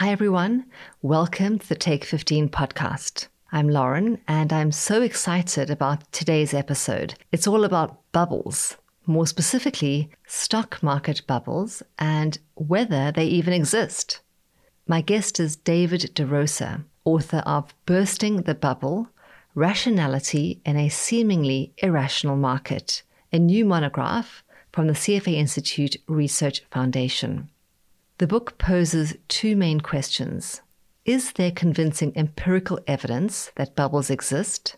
Hi, 0.00 0.10
everyone. 0.10 0.66
Welcome 1.00 1.58
to 1.58 1.66
the 1.70 1.74
Take 1.74 2.04
15 2.04 2.50
podcast. 2.50 3.28
I'm 3.50 3.70
Lauren, 3.70 4.18
and 4.28 4.52
I'm 4.52 4.70
so 4.70 5.00
excited 5.00 5.70
about 5.70 6.12
today's 6.12 6.52
episode. 6.52 7.14
It's 7.32 7.46
all 7.46 7.64
about 7.64 8.02
bubbles, 8.12 8.76
more 9.06 9.26
specifically, 9.26 10.10
stock 10.26 10.82
market 10.82 11.22
bubbles 11.26 11.82
and 11.98 12.38
whether 12.56 13.10
they 13.10 13.24
even 13.24 13.54
exist. 13.54 14.20
My 14.86 15.00
guest 15.00 15.40
is 15.40 15.56
David 15.56 16.10
DeRosa, 16.14 16.84
author 17.06 17.42
of 17.46 17.74
Bursting 17.86 18.42
the 18.42 18.54
Bubble 18.54 19.08
Rationality 19.54 20.60
in 20.66 20.76
a 20.76 20.90
Seemingly 20.90 21.72
Irrational 21.78 22.36
Market, 22.36 23.02
a 23.32 23.38
new 23.38 23.64
monograph 23.64 24.44
from 24.74 24.88
the 24.88 24.92
CFA 24.92 25.32
Institute 25.32 25.96
Research 26.06 26.64
Foundation. 26.70 27.48
The 28.18 28.26
book 28.26 28.56
poses 28.56 29.14
two 29.28 29.56
main 29.56 29.80
questions. 29.80 30.62
Is 31.04 31.32
there 31.32 31.50
convincing 31.50 32.16
empirical 32.16 32.80
evidence 32.86 33.52
that 33.56 33.76
bubbles 33.76 34.08
exist? 34.08 34.76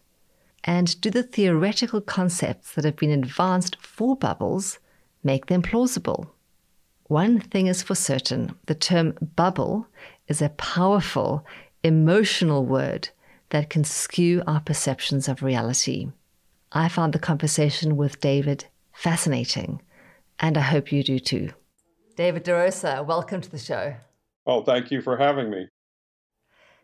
And 0.64 1.00
do 1.00 1.08
the 1.08 1.22
theoretical 1.22 2.00
concepts 2.00 2.74
that 2.74 2.84
have 2.84 2.96
been 2.96 3.12
advanced 3.12 3.76
for 3.80 4.16
bubbles 4.16 4.80
make 5.22 5.46
them 5.46 5.62
plausible? 5.62 6.34
One 7.04 7.38
thing 7.38 7.68
is 7.68 7.80
for 7.80 7.94
certain 7.94 8.56
the 8.66 8.74
term 8.74 9.14
bubble 9.36 9.86
is 10.26 10.42
a 10.42 10.48
powerful, 10.48 11.46
emotional 11.84 12.66
word 12.66 13.10
that 13.50 13.70
can 13.70 13.84
skew 13.84 14.42
our 14.48 14.60
perceptions 14.60 15.28
of 15.28 15.44
reality. 15.44 16.10
I 16.72 16.88
found 16.88 17.12
the 17.12 17.20
conversation 17.20 17.96
with 17.96 18.20
David 18.20 18.64
fascinating, 18.92 19.80
and 20.40 20.58
I 20.58 20.62
hope 20.62 20.90
you 20.90 21.04
do 21.04 21.20
too. 21.20 21.52
David 22.18 22.44
DeRosa, 22.44 23.06
welcome 23.06 23.40
to 23.40 23.48
the 23.48 23.60
show. 23.60 23.94
Oh, 24.44 24.64
thank 24.64 24.90
you 24.90 25.00
for 25.00 25.16
having 25.16 25.50
me. 25.50 25.68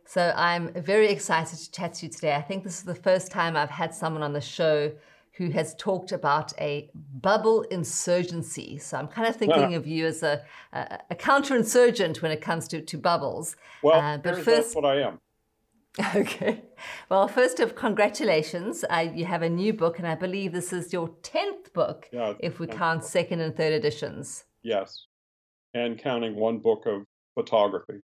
So, 0.06 0.32
I'm 0.36 0.72
very 0.74 1.08
excited 1.08 1.58
to 1.58 1.72
chat 1.72 1.94
to 1.94 2.06
you 2.06 2.12
today. 2.12 2.36
I 2.36 2.40
think 2.40 2.62
this 2.62 2.78
is 2.78 2.84
the 2.84 2.94
first 2.94 3.32
time 3.32 3.56
I've 3.56 3.68
had 3.68 3.92
someone 3.92 4.22
on 4.22 4.32
the 4.32 4.40
show 4.40 4.92
who 5.32 5.50
has 5.50 5.74
talked 5.74 6.12
about 6.12 6.52
a 6.60 6.88
bubble 7.20 7.62
insurgency. 7.62 8.78
So, 8.78 8.96
I'm 8.96 9.08
kind 9.08 9.26
of 9.26 9.34
thinking 9.34 9.72
yeah. 9.72 9.76
of 9.76 9.88
you 9.88 10.06
as 10.06 10.22
a, 10.22 10.44
a, 10.72 11.00
a 11.10 11.16
counterinsurgent 11.16 12.22
when 12.22 12.30
it 12.30 12.40
comes 12.40 12.68
to, 12.68 12.80
to 12.80 12.96
bubbles. 12.96 13.56
Well, 13.82 14.00
uh, 14.00 14.18
but 14.18 14.36
first, 14.36 14.46
that's 14.46 14.76
what 14.76 14.84
I 14.84 15.00
am. 15.00 15.18
Okay. 16.14 16.62
Well, 17.08 17.26
first 17.26 17.58
of 17.58 17.74
congratulations. 17.74 18.84
Uh, 18.88 19.10
you 19.12 19.24
have 19.24 19.42
a 19.42 19.50
new 19.50 19.72
book, 19.72 19.98
and 19.98 20.06
I 20.06 20.14
believe 20.14 20.52
this 20.52 20.72
is 20.72 20.92
your 20.92 21.08
10th 21.08 21.72
book, 21.72 22.08
yeah, 22.12 22.34
if 22.38 22.60
we 22.60 22.68
count 22.68 23.00
book. 23.00 23.10
second 23.10 23.40
and 23.40 23.56
third 23.56 23.72
editions. 23.72 24.44
Yes 24.62 25.08
and 25.74 25.98
counting 25.98 26.36
one 26.36 26.58
book 26.58 26.86
of 26.86 27.04
photography. 27.34 28.00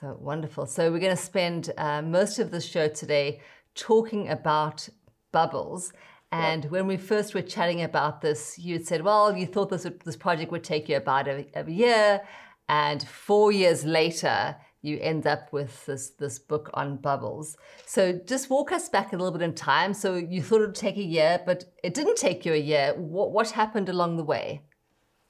So 0.00 0.16
wonderful. 0.20 0.66
So 0.66 0.92
we're 0.92 1.00
going 1.00 1.16
to 1.16 1.22
spend 1.22 1.72
uh, 1.76 2.02
most 2.02 2.38
of 2.38 2.52
the 2.52 2.60
show 2.60 2.88
today 2.88 3.40
talking 3.74 4.28
about 4.28 4.88
bubbles. 5.32 5.92
And 6.30 6.66
when 6.66 6.86
we 6.86 6.96
first 6.96 7.34
were 7.34 7.42
chatting 7.42 7.82
about 7.82 8.20
this, 8.20 8.58
you 8.58 8.74
had 8.74 8.86
said, 8.86 9.02
well, 9.02 9.36
you 9.36 9.46
thought 9.46 9.70
this, 9.70 9.84
would, 9.84 10.00
this 10.00 10.16
project 10.16 10.52
would 10.52 10.62
take 10.62 10.88
you 10.88 10.96
about 10.96 11.26
a, 11.26 11.46
a 11.54 11.68
year. 11.68 12.20
And 12.68 13.02
four 13.02 13.50
years 13.50 13.84
later, 13.84 14.54
you 14.82 14.98
end 15.00 15.26
up 15.26 15.52
with 15.52 15.86
this, 15.86 16.10
this 16.10 16.38
book 16.38 16.70
on 16.74 16.98
bubbles. 16.98 17.56
So 17.86 18.12
just 18.12 18.50
walk 18.50 18.72
us 18.72 18.88
back 18.88 19.12
a 19.12 19.16
little 19.16 19.32
bit 19.32 19.42
in 19.42 19.54
time. 19.54 19.94
So 19.94 20.14
you 20.14 20.42
thought 20.42 20.60
it 20.60 20.66
would 20.66 20.74
take 20.74 20.98
a 20.98 21.02
year, 21.02 21.40
but 21.44 21.64
it 21.82 21.94
didn't 21.94 22.16
take 22.16 22.44
you 22.44 22.52
a 22.52 22.56
year. 22.56 22.94
What, 22.96 23.32
what 23.32 23.50
happened 23.50 23.88
along 23.88 24.18
the 24.18 24.24
way? 24.24 24.62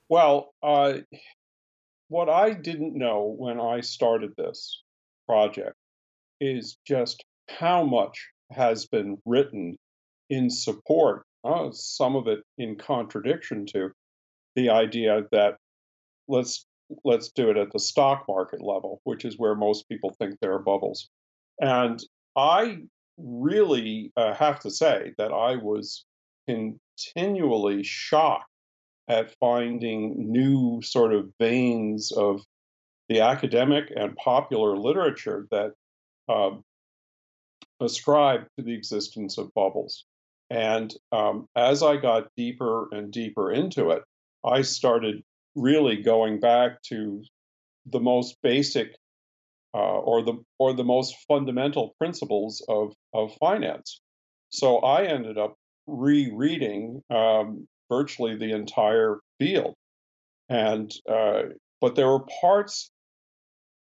Well, 0.08 0.52
uh, 0.62 0.94
what 2.08 2.28
I 2.28 2.52
didn't 2.52 2.96
know 2.96 3.34
when 3.38 3.60
I 3.60 3.80
started 3.80 4.32
this 4.36 4.82
project 5.26 5.76
is 6.40 6.78
just 6.86 7.24
how 7.48 7.84
much 7.84 8.28
has 8.50 8.86
been 8.86 9.18
written 9.24 9.76
in 10.30 10.50
support, 10.50 11.24
uh, 11.44 11.70
some 11.70 12.16
of 12.16 12.26
it 12.26 12.40
in 12.56 12.76
contradiction 12.76 13.66
to 13.66 13.90
the 14.56 14.70
idea 14.70 15.22
that 15.32 15.56
let's 16.26 16.66
let's 17.04 17.30
do 17.32 17.50
it 17.50 17.58
at 17.58 17.70
the 17.72 17.78
stock 17.78 18.24
market 18.26 18.62
level, 18.62 19.00
which 19.04 19.24
is 19.24 19.38
where 19.38 19.54
most 19.54 19.86
people 19.88 20.14
think 20.18 20.34
there 20.40 20.54
are 20.54 20.58
bubbles. 20.58 21.08
And 21.60 22.02
I 22.34 22.78
really 23.18 24.12
uh, 24.16 24.32
have 24.34 24.60
to 24.60 24.70
say 24.70 25.12
that 25.18 25.32
I 25.32 25.56
was 25.56 26.06
continually 26.46 27.82
shocked 27.82 28.50
at 29.08 29.34
finding 29.40 30.30
new 30.30 30.80
sort 30.82 31.14
of 31.14 31.32
veins 31.38 32.12
of 32.12 32.42
the 33.08 33.20
academic 33.20 33.90
and 33.96 34.14
popular 34.16 34.76
literature 34.76 35.46
that 35.50 35.72
um, 36.28 36.62
ascribe 37.80 38.46
to 38.56 38.64
the 38.64 38.74
existence 38.74 39.38
of 39.38 39.52
bubbles. 39.54 40.04
And 40.50 40.94
um, 41.12 41.46
as 41.56 41.82
I 41.82 41.96
got 41.96 42.28
deeper 42.36 42.88
and 42.92 43.12
deeper 43.12 43.50
into 43.52 43.90
it, 43.90 44.02
I 44.44 44.62
started 44.62 45.22
really 45.54 45.96
going 45.96 46.40
back 46.40 46.82
to 46.82 47.22
the 47.86 48.00
most 48.00 48.36
basic 48.42 48.94
uh, 49.74 49.98
or 49.98 50.22
the 50.22 50.34
or 50.58 50.72
the 50.72 50.84
most 50.84 51.16
fundamental 51.26 51.94
principles 51.98 52.64
of 52.68 52.94
of 53.12 53.34
finance. 53.36 54.00
So 54.50 54.78
I 54.78 55.04
ended 55.04 55.36
up 55.36 55.56
rereading 55.86 57.02
um, 57.10 57.66
virtually 57.88 58.36
the 58.36 58.52
entire 58.52 59.18
field. 59.38 59.74
And 60.48 60.92
uh, 61.08 61.42
but 61.80 61.94
there 61.94 62.08
were 62.08 62.24
parts, 62.40 62.90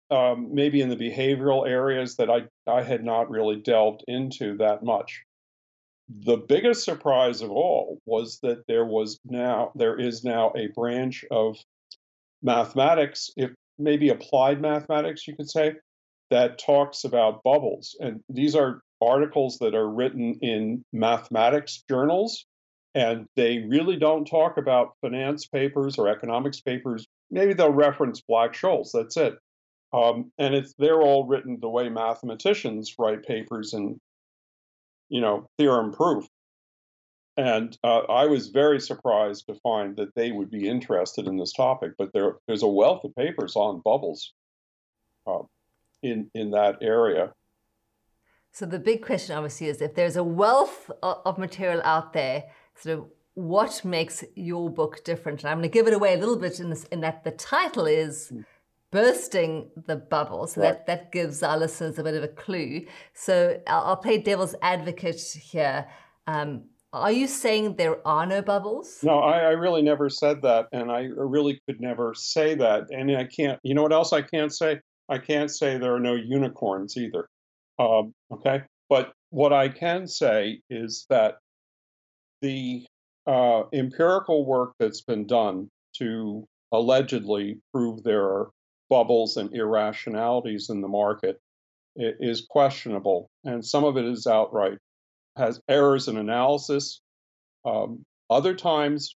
um, 0.09 0.53
maybe 0.53 0.81
in 0.81 0.89
the 0.89 0.95
behavioral 0.95 1.67
areas, 1.67 2.15
that 2.15 2.29
I 2.29 2.43
I 2.65 2.81
had 2.81 3.03
not 3.03 3.29
really 3.29 3.57
delved 3.57 4.03
into 4.07 4.57
that 4.57 4.83
much. 4.83 5.23
The 6.07 6.37
biggest 6.37 6.85
surprise 6.85 7.41
of 7.41 7.51
all 7.51 7.99
was 8.05 8.39
that 8.43 8.67
there 8.67 8.85
was 8.85 9.19
now 9.25 9.71
there 9.75 9.99
is 9.99 10.23
now 10.23 10.53
a 10.55 10.67
branch 10.67 11.25
of 11.31 11.57
mathematics, 12.41 13.31
if 13.35 13.51
maybe 13.77 14.09
applied 14.09 14.61
mathematics, 14.61 15.27
you 15.27 15.35
could 15.35 15.49
say, 15.49 15.73
that 16.29 16.59
talks 16.59 17.03
about 17.03 17.43
bubbles. 17.43 17.95
And 17.99 18.21
these 18.29 18.55
are 18.55 18.81
articles 19.01 19.57
that 19.59 19.75
are 19.75 19.89
written 19.89 20.35
in 20.41 20.83
mathematics 20.93 21.83
journals 21.89 22.45
and 22.95 23.27
they 23.35 23.59
really 23.67 23.97
don't 23.97 24.25
talk 24.25 24.57
about 24.57 24.95
finance 25.01 25.45
papers 25.45 25.97
or 25.97 26.07
economics 26.07 26.61
papers. 26.61 27.05
Maybe 27.29 27.53
they'll 27.53 27.69
reference 27.69 28.21
Black-Scholes. 28.21 28.91
That's 28.93 29.17
it. 29.17 29.35
Um, 29.93 30.31
and 30.37 30.55
it's 30.55 30.73
they're 30.79 31.01
all 31.01 31.27
written 31.27 31.59
the 31.61 31.69
way 31.69 31.89
mathematicians 31.89 32.95
write 32.97 33.23
papers 33.23 33.73
and 33.73 33.99
you 35.09 35.21
know 35.21 35.47
theorem 35.57 35.91
proof. 35.91 36.25
And 37.37 37.77
uh, 37.83 37.99
I 37.99 38.25
was 38.25 38.47
very 38.47 38.79
surprised 38.79 39.45
to 39.47 39.55
find 39.55 39.97
that 39.97 40.15
they 40.15 40.31
would 40.31 40.49
be 40.49 40.67
interested 40.69 41.27
in 41.27 41.37
this 41.37 41.51
topic. 41.51 41.91
But 41.97 42.13
there, 42.13 42.37
there's 42.47 42.63
a 42.63 42.67
wealth 42.67 43.03
of 43.03 43.13
papers 43.15 43.57
on 43.57 43.81
bubbles 43.83 44.33
uh, 45.27 45.43
in 46.01 46.29
in 46.33 46.51
that 46.51 46.77
area. 46.81 47.33
So 48.51 48.65
the 48.65 48.79
big 48.79 49.05
question, 49.05 49.35
obviously, 49.35 49.67
is 49.67 49.81
if 49.81 49.95
there's 49.95 50.15
a 50.15 50.23
wealth 50.23 50.89
of 51.03 51.37
material 51.37 51.81
out 51.83 52.13
there 52.13 52.45
sort 52.77 52.99
of 52.99 53.05
what 53.35 53.83
makes 53.83 54.23
your 54.35 54.69
book 54.69 55.03
different. 55.03 55.43
And 55.43 55.49
I'm 55.49 55.57
going 55.57 55.69
to 55.69 55.73
give 55.73 55.87
it 55.87 55.93
away 55.93 56.13
a 56.13 56.17
little 56.17 56.37
bit 56.37 56.59
in, 56.59 56.69
this, 56.69 56.85
in 56.85 57.01
that 57.01 57.23
the 57.23 57.31
title 57.31 57.85
is 57.85 58.29
hmm. 58.29 58.41
Bursting 58.91 59.69
the 59.87 59.97
Bubble. 59.97 60.47
So 60.47 60.61
that, 60.61 60.87
that 60.87 61.11
gives 61.11 61.43
our 61.43 61.57
listeners 61.57 61.99
a 61.99 62.03
bit 62.03 62.15
of 62.15 62.23
a 62.23 62.29
clue. 62.29 62.85
So 63.13 63.59
I'll, 63.67 63.83
I'll 63.83 63.97
play 63.97 64.19
devil's 64.19 64.55
advocate 64.61 65.19
here. 65.21 65.87
Um, 66.27 66.63
are 66.93 67.11
you 67.11 67.27
saying 67.27 67.75
there 67.75 68.05
are 68.07 68.25
no 68.25 68.41
bubbles? 68.41 68.99
No, 69.03 69.19
I, 69.19 69.39
I, 69.39 69.49
really 69.49 69.81
never 69.81 70.09
said 70.09 70.41
that. 70.43 70.67
And 70.71 70.89
I 70.89 71.09
really 71.13 71.59
could 71.67 71.81
never 71.81 72.13
say 72.15 72.55
that. 72.55 72.85
And 72.89 73.11
I 73.17 73.25
can't, 73.25 73.59
you 73.63 73.73
know 73.73 73.83
what 73.83 73.91
else 73.91 74.13
I 74.13 74.21
can't 74.21 74.53
say? 74.53 74.79
I 75.09 75.17
can't 75.17 75.51
say 75.51 75.77
there 75.77 75.93
are 75.93 75.99
no 75.99 76.15
unicorns 76.15 76.95
either. 76.95 77.27
Um, 77.77 78.13
okay. 78.31 78.63
But 78.89 79.11
what 79.29 79.51
I 79.51 79.67
can 79.67 80.07
say 80.07 80.61
is 80.69 81.05
that 81.09 81.35
the 82.41 82.85
uh, 83.27 83.63
empirical 83.73 84.45
work 84.45 84.73
that's 84.79 85.01
been 85.01 85.25
done 85.25 85.69
to 85.97 86.45
allegedly 86.71 87.57
prove 87.73 88.03
there 88.03 88.23
are 88.23 88.49
bubbles 88.89 89.37
and 89.37 89.53
irrationalities 89.53 90.69
in 90.69 90.81
the 90.81 90.87
market 90.87 91.39
is 91.95 92.45
questionable, 92.49 93.29
and 93.45 93.65
some 93.65 93.83
of 93.83 93.97
it 93.97 94.05
is 94.05 94.27
outright 94.27 94.77
has 95.37 95.59
errors 95.69 96.07
in 96.07 96.17
analysis. 96.17 97.01
Um, 97.65 98.03
other 98.29 98.53
times, 98.53 99.15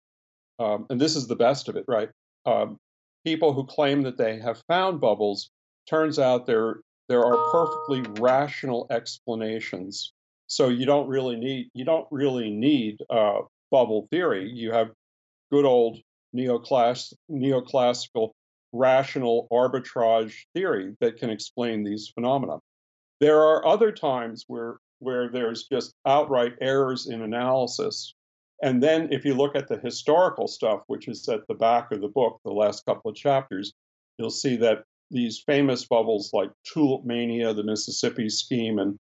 um, 0.59 0.87
and 0.91 1.00
this 1.00 1.17
is 1.17 1.26
the 1.26 1.37
best 1.37 1.69
of 1.69 1.76
it, 1.76 1.85
right? 1.87 2.09
Um, 2.47 2.76
people 3.25 3.53
who 3.53 3.67
claim 3.67 4.03
that 4.03 4.17
they 4.17 4.38
have 4.38 4.62
found 4.69 5.00
bubbles 5.00 5.50
turns 5.88 6.19
out 6.19 6.47
there 6.47 6.81
there 7.09 7.25
are 7.25 7.50
perfectly 7.50 8.03
rational 8.21 8.87
explanations 8.91 10.12
so 10.49 10.69
you 10.69 10.87
don't 10.87 11.09
really 11.09 11.37
need 11.37 11.69
you 11.75 11.85
don't 11.85 12.09
really 12.11 12.50
need 12.50 12.99
uh, 13.11 13.41
bubble 13.71 14.09
theory. 14.11 14.50
You 14.50 14.73
have 14.73 14.89
good 15.53 15.65
old 15.65 15.99
neoclass 16.35 17.12
neoclassical 17.31 18.33
rational 18.73 19.47
arbitrage 19.53 20.35
theory 20.55 20.97
that 21.00 21.19
can 21.19 21.31
explain 21.31 21.85
these 21.85 22.11
phenomena. 22.15 22.59
There 23.21 23.41
are 23.41 23.67
other 23.67 23.93
times 23.93 24.45
where 24.49 24.79
where 25.00 25.29
there's 25.29 25.69
just 25.71 25.95
outright 26.06 26.55
errors 26.61 27.06
in 27.06 27.23
analysis. 27.23 28.15
And 28.62 28.83
then 28.83 29.12
if 29.12 29.25
you 29.25 29.35
look 29.35 29.55
at 29.55 29.69
the 29.69 29.79
historical 29.79 30.49
stuff, 30.49 30.81
which 30.89 31.06
is 31.06 31.29
at 31.29 31.47
the 31.47 31.55
back 31.55 31.93
of 31.93 32.00
the 32.00 32.09
book, 32.09 32.41
the 32.45 32.50
last 32.50 32.85
couple 32.85 33.11
of 33.11 33.17
chapters, 33.17 33.73
you'll 34.19 34.31
see 34.31 34.56
that 34.56 34.83
these 35.11 35.43
famous 35.47 35.87
bubbles 35.87 36.31
like 36.33 36.50
Tulip 36.65 37.05
Mania, 37.05 37.55
the 37.55 37.62
Mississippi 37.62 38.29
Scheme, 38.29 38.81
and 38.81 38.99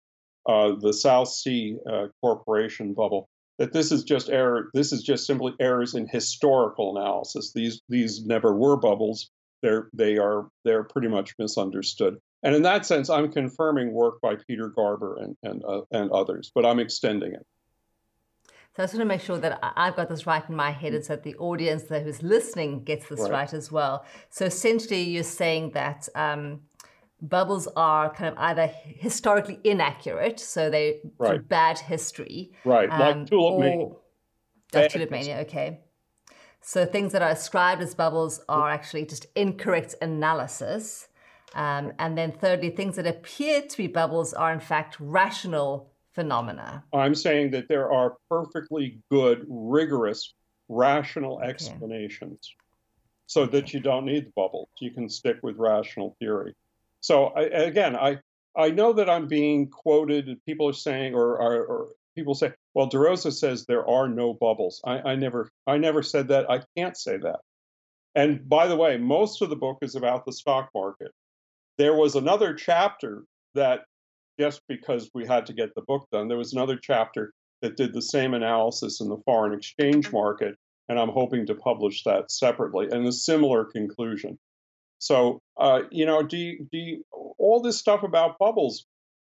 uh, 0.46 0.72
the 0.80 0.92
South 0.92 1.28
Sea 1.28 1.76
uh, 1.90 2.06
Corporation 2.20 2.94
bubble, 2.94 3.28
that 3.58 3.72
this 3.72 3.92
is 3.92 4.04
just 4.04 4.30
error. 4.30 4.70
This 4.74 4.92
is 4.92 5.02
just 5.02 5.26
simply 5.26 5.54
errors 5.60 5.94
in 5.94 6.06
historical 6.08 6.96
analysis. 6.96 7.52
These 7.52 7.82
these 7.88 8.24
never 8.24 8.54
were 8.54 8.76
bubbles. 8.76 9.30
They're 9.62 9.88
they 9.92 10.18
are 10.18 10.48
they're 10.64 10.84
pretty 10.84 11.08
much 11.08 11.34
misunderstood. 11.38 12.18
And 12.42 12.54
in 12.56 12.62
that 12.62 12.84
sense, 12.84 13.08
I'm 13.08 13.30
confirming 13.30 13.92
work 13.92 14.20
by 14.20 14.36
Peter 14.48 14.68
Garber 14.68 15.18
and 15.18 15.36
and 15.42 15.62
uh, 15.64 15.82
and 15.92 16.10
others, 16.10 16.50
but 16.54 16.66
I'm 16.66 16.80
extending 16.80 17.32
it. 17.34 17.46
So 18.74 18.82
I 18.82 18.86
just 18.86 18.94
want 18.94 19.02
to 19.02 19.08
make 19.08 19.20
sure 19.20 19.36
that 19.36 19.60
I've 19.76 19.96
got 19.96 20.08
this 20.08 20.26
right 20.26 20.42
in 20.48 20.56
my 20.56 20.70
head, 20.70 20.94
and 20.94 21.04
so 21.04 21.14
that 21.14 21.24
the 21.24 21.36
audience 21.36 21.82
that 21.84 22.04
who's 22.04 22.22
listening 22.22 22.84
gets 22.84 23.06
this 23.06 23.20
right, 23.20 23.30
right 23.30 23.52
as 23.52 23.70
well. 23.70 24.06
So 24.30 24.46
essentially, 24.46 25.02
you're 25.02 25.24
saying 25.24 25.72
that 25.72 26.08
um, 26.14 26.62
bubbles 27.22 27.68
are 27.76 28.12
kind 28.12 28.34
of 28.34 28.38
either 28.38 28.66
historically 28.84 29.60
inaccurate, 29.64 30.40
so 30.40 30.68
they 30.68 31.00
right. 31.18 31.46
bad 31.48 31.78
history, 31.78 32.52
right? 32.64 32.90
Um, 32.90 33.00
like 33.00 33.26
tulip 33.30 33.60
mania. 33.60 33.86
Like 34.74 34.90
tulip 34.90 35.10
mania, 35.10 35.38
okay. 35.40 35.80
So 36.60 36.84
things 36.84 37.12
that 37.12 37.22
are 37.22 37.30
ascribed 37.30 37.82
as 37.82 37.94
bubbles 37.94 38.40
are 38.48 38.70
actually 38.70 39.06
just 39.06 39.26
incorrect 39.34 39.94
analysis. 40.00 41.08
Um, 41.54 41.92
and 41.98 42.16
then 42.16 42.32
thirdly, 42.32 42.70
things 42.70 42.96
that 42.96 43.06
appear 43.06 43.62
to 43.62 43.76
be 43.76 43.86
bubbles 43.86 44.32
are 44.32 44.52
in 44.52 44.60
fact 44.60 44.96
rational 45.00 45.92
phenomena. 46.12 46.84
I'm 46.92 47.14
saying 47.14 47.50
that 47.52 47.68
there 47.68 47.92
are 47.92 48.16
perfectly 48.28 49.00
good, 49.10 49.44
rigorous, 49.48 50.34
rational 50.68 51.36
okay. 51.36 51.48
explanations 51.48 52.54
so 53.26 53.46
that 53.46 53.74
you 53.74 53.80
don't 53.80 54.06
need 54.06 54.26
the 54.26 54.32
bubbles. 54.36 54.68
You 54.80 54.90
can 54.90 55.08
stick 55.08 55.38
with 55.42 55.56
rational 55.58 56.16
theory. 56.18 56.54
So 57.02 57.26
I, 57.26 57.42
again, 57.42 57.96
I 57.96 58.18
I 58.56 58.70
know 58.70 58.92
that 58.94 59.10
I'm 59.10 59.28
being 59.28 59.68
quoted. 59.68 60.28
People 60.46 60.68
are 60.68 60.74
saying, 60.74 61.14
or, 61.14 61.40
or, 61.40 61.66
or 61.66 61.88
people 62.14 62.34
say, 62.34 62.52
"Well, 62.74 62.88
DeRosa 62.88 63.32
says 63.32 63.64
there 63.66 63.86
are 63.86 64.08
no 64.08 64.34
bubbles." 64.34 64.80
I, 64.84 65.12
I 65.12 65.14
never 65.16 65.50
I 65.66 65.78
never 65.78 66.02
said 66.02 66.28
that. 66.28 66.50
I 66.50 66.62
can't 66.76 66.96
say 66.96 67.18
that. 67.18 67.40
And 68.14 68.48
by 68.48 68.66
the 68.66 68.76
way, 68.76 68.96
most 68.98 69.42
of 69.42 69.50
the 69.50 69.56
book 69.56 69.78
is 69.82 69.94
about 69.94 70.24
the 70.24 70.32
stock 70.32 70.70
market. 70.74 71.12
There 71.78 71.94
was 71.94 72.14
another 72.14 72.54
chapter 72.54 73.24
that 73.54 73.84
just 74.38 74.60
because 74.68 75.10
we 75.14 75.26
had 75.26 75.46
to 75.46 75.52
get 75.52 75.74
the 75.74 75.82
book 75.82 76.06
done, 76.12 76.28
there 76.28 76.38
was 76.38 76.52
another 76.52 76.76
chapter 76.76 77.32
that 77.62 77.76
did 77.76 77.92
the 77.92 78.02
same 78.02 78.34
analysis 78.34 79.00
in 79.00 79.08
the 79.08 79.20
foreign 79.24 79.54
exchange 79.54 80.06
mm-hmm. 80.06 80.16
market, 80.16 80.56
and 80.88 80.98
I'm 80.98 81.08
hoping 81.08 81.46
to 81.46 81.54
publish 81.54 82.04
that 82.04 82.30
separately 82.30 82.88
and 82.90 83.06
a 83.06 83.12
similar 83.12 83.64
conclusion. 83.64 84.38
So, 85.02 85.40
uh, 85.58 85.80
you 85.90 86.06
know, 86.06 86.22
do 86.22 86.36
you, 86.36 86.66
do 86.70 86.78
you, 86.78 87.02
all 87.36 87.60
this 87.60 87.76
stuff 87.76 88.04
about 88.04 88.38
bubbles, 88.38 88.84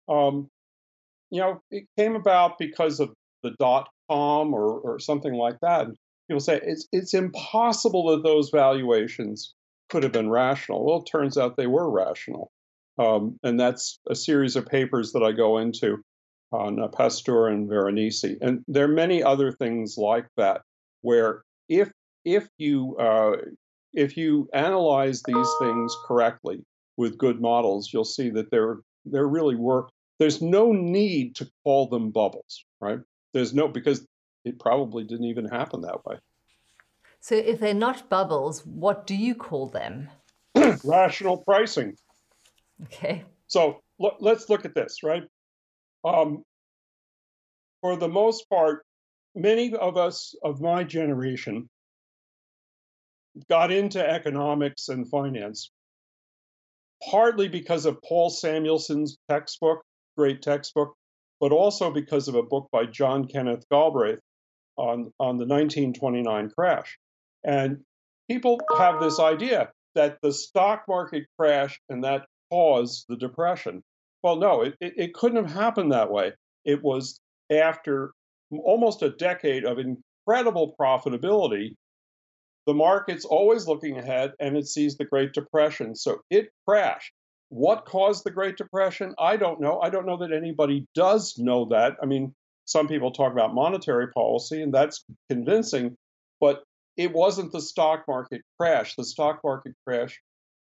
um, 0.08 0.48
you 1.32 1.42
know, 1.42 1.60
it 1.70 1.84
came 1.98 2.16
about 2.16 2.58
because 2.58 3.02
of 3.02 3.10
the 3.44 3.52
dot 3.60 3.90
com 4.10 4.54
or, 4.54 4.80
or 4.80 5.00
something 5.00 5.34
like 5.34 5.58
that. 5.62 5.88
And 5.88 5.98
people 6.30 6.40
say 6.40 6.62
it's 6.64 6.88
it's 6.94 7.14
impossible 7.14 8.08
that 8.12 8.24
those 8.24 8.52
valuations 8.52 9.54
could 9.90 10.04
have 10.04 10.14
been 10.14 10.30
rational. 10.30 10.86
Well, 10.86 11.02
it 11.02 11.10
turns 11.12 11.38
out 11.38 11.58
they 11.58 11.68
were 11.68 11.92
rational. 11.92 12.52
Um, 12.98 13.38
and 13.44 13.60
that's 13.60 14.00
a 14.10 14.16
series 14.16 14.56
of 14.56 14.66
papers 14.68 15.12
that 15.12 15.24
I 15.24 15.34
go 15.34 15.58
into 15.58 15.98
on 16.54 16.82
uh, 16.82 16.88
Pástor 16.88 17.52
and 17.52 17.70
Veronesi. 17.70 18.38
And 18.40 18.64
there 18.70 18.86
are 18.86 18.88
many 18.88 19.22
other 19.22 19.52
things 19.52 19.96
like 19.98 20.28
that 20.38 20.62
where 21.02 21.44
if 21.68 21.92
if 22.24 22.48
you 22.58 22.96
uh, 22.98 23.36
if 23.96 24.18
you 24.18 24.50
analyze 24.54 25.24
these 25.24 25.50
things 25.60 25.96
correctly 26.06 26.64
with 26.98 27.18
good 27.18 27.42
models, 27.42 27.92
you'll 27.92 28.06
see 28.06 28.30
that 28.32 28.52
they're 28.52 28.80
they're 29.06 29.28
really 29.28 29.56
work. 29.56 29.90
There's 30.20 30.42
no 30.42 30.72
need 30.72 31.36
to 31.36 31.50
call 31.64 31.88
them 31.88 32.12
bubbles, 32.12 32.66
right? 32.80 33.00
There's 33.34 33.54
no 33.54 33.68
because 33.68 34.06
it 34.44 34.60
probably 34.60 35.04
didn't 35.04 35.26
even 35.26 35.46
happen 35.46 35.82
that 35.82 36.06
way. 36.06 36.18
So 37.20 37.36
if 37.36 37.60
they're 37.60 37.74
not 37.74 38.10
bubbles, 38.10 38.66
what 38.66 39.08
do 39.08 39.16
you 39.16 39.36
call 39.36 39.68
them? 39.68 40.10
Rational 40.84 41.38
pricing. 41.38 41.96
Okay. 42.84 43.24
So 43.48 43.82
let's 43.98 44.50
look 44.50 44.66
at 44.66 44.76
this, 44.76 45.04
right? 45.04 45.24
Um, 46.04 46.44
for 47.82 47.96
the 47.96 48.08
most 48.08 48.50
part, 48.50 48.86
many 49.34 49.74
of 49.76 49.98
us 49.98 50.36
of 50.44 50.62
my 50.62 50.84
generation 50.84 51.70
got 53.50 53.72
into 53.72 54.00
economics 54.00 54.90
and 54.90 55.10
finance 55.10 55.70
partly 57.10 57.48
because 57.48 57.86
of 57.86 58.02
Paul 58.02 58.30
Samuelson's 58.30 59.18
textbook, 59.30 59.84
great 60.18 60.42
textbook, 60.42 60.96
but 61.40 61.52
also 61.52 61.92
because 61.92 62.28
of 62.28 62.36
a 62.36 62.44
book 62.44 62.68
by 62.72 62.86
John 62.86 63.28
Kenneth 63.28 63.66
Galbraith 63.70 64.20
on, 64.78 65.12
on 65.20 65.38
the 65.38 65.46
1929 65.46 66.52
crash. 66.52 66.98
And 67.44 67.82
people 68.30 68.60
have 68.78 69.02
this 69.02 69.20
idea 69.20 69.72
that 69.94 70.18
the 70.22 70.34
stock 70.34 70.86
market 70.88 71.26
crashed 71.38 71.80
and 71.90 72.04
that 72.04 72.26
caused 72.50 73.06
the 73.08 73.18
depression. 73.18 73.84
Well, 74.24 74.38
no, 74.38 74.62
it, 74.62 74.76
it, 74.82 74.94
it 74.98 75.14
couldn't 75.14 75.44
have 75.44 75.54
happened 75.54 75.92
that 75.92 76.12
way. 76.12 76.34
It 76.64 76.82
was 76.82 77.20
after 77.52 78.12
almost 78.52 79.04
a 79.04 79.12
decade 79.12 79.66
of 79.66 79.78
incredible 79.78 80.76
profitability. 80.80 81.76
The 82.66 82.74
market's 82.74 83.26
always 83.26 83.68
looking 83.68 83.98
ahead 83.98 84.34
and 84.40 84.58
it 84.58 84.68
sees 84.68 84.98
the 84.98 85.06
Great 85.06 85.34
Depression. 85.34 85.96
So 85.96 86.22
it 86.30 86.50
crashed. 86.68 87.12
What 87.50 87.86
caused 87.86 88.24
the 88.24 88.32
Great 88.32 88.58
Depression? 88.58 89.14
I 89.20 89.38
don't 89.38 89.62
know. 89.62 89.80
I 89.80 89.90
don't 89.90 90.08
know 90.08 90.18
that 90.18 90.34
anybody 90.34 90.88
does 90.96 91.38
know 91.38 91.66
that. 91.66 91.96
I 92.02 92.06
mean, 92.06 92.34
some 92.66 92.88
people 92.88 93.12
talk 93.12 93.32
about 93.32 93.54
monetary 93.54 94.08
policy, 94.12 94.64
and 94.64 94.74
that's 94.74 95.06
convincing, 95.30 95.96
but 96.40 96.64
it 96.98 97.14
wasn't 97.14 97.52
the 97.52 97.62
stock 97.62 98.06
market 98.08 98.42
crash. 98.60 98.96
The 98.96 99.04
stock 99.04 99.42
market 99.44 99.74
crash 99.86 100.20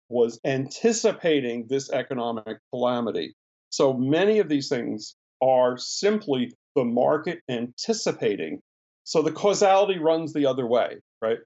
was 0.09 0.41
anticipating 0.45 1.67
this 1.69 1.91
economic 1.91 2.59
calamity. 2.73 3.35
So 3.71 3.93
many 3.93 4.39
of 4.39 4.49
these 4.49 4.69
things 4.69 5.17
are 5.43 5.77
simply 5.77 6.55
the 6.77 6.85
market 6.85 7.41
anticipating. 7.49 8.61
So 9.05 9.23
the 9.23 9.33
causality 9.33 9.99
runs 9.99 10.33
the 10.33 10.47
other 10.47 10.67
way, 10.67 10.99
right? 11.21 11.39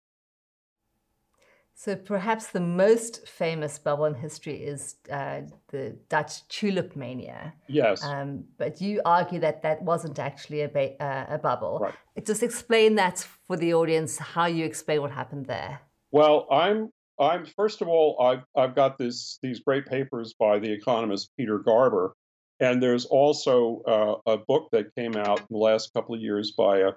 So 1.85 1.97
perhaps 1.97 2.47
the 2.53 2.61
most 2.61 3.27
famous 3.27 3.77
bubble 3.77 4.05
in 4.05 4.15
history 4.15 4.55
is 4.55 4.95
uh, 5.11 5.41
the 5.73 5.97
Dutch 6.09 6.47
tulip 6.47 6.95
mania. 6.95 7.55
Yes. 7.67 8.05
Um, 8.05 8.45
but 8.57 8.81
you 8.81 9.03
argue 9.05 9.41
that 9.41 9.63
that 9.63 9.83
wasn't 9.83 10.21
actually 10.21 10.61
a, 10.61 10.69
ba- 10.69 11.03
uh, 11.03 11.27
a 11.29 11.39
bubble. 11.39 11.81
Right. 11.81 12.25
Just 12.25 12.45
explain 12.45 12.95
that 12.95 13.27
for 13.49 13.57
the 13.57 13.75
audience, 13.75 14.17
how 14.17 14.47
you 14.47 14.65
explain 14.65 15.01
what 15.01 15.11
happened 15.11 15.47
there. 15.47 15.81
Well, 16.13 16.47
I'm 16.53 16.93
I'm 17.19 17.47
first 17.47 17.83
of 17.83 17.89
all, 17.89 18.17
I've 18.23 18.45
I've 18.57 18.77
got 18.77 18.97
this 18.97 19.41
these 19.43 19.59
great 19.59 19.87
papers 19.87 20.35
by 20.39 20.61
the 20.61 20.71
economist 20.71 21.31
Peter 21.37 21.59
Garber, 21.59 22.15
and 22.61 22.81
there's 22.81 23.07
also 23.07 23.83
uh, 23.89 24.33
a 24.35 24.37
book 24.37 24.69
that 24.71 24.95
came 24.95 25.17
out 25.17 25.41
in 25.41 25.47
the 25.51 25.59
last 25.59 25.93
couple 25.95 26.15
of 26.15 26.21
years 26.21 26.53
by 26.53 26.79
a 26.79 26.93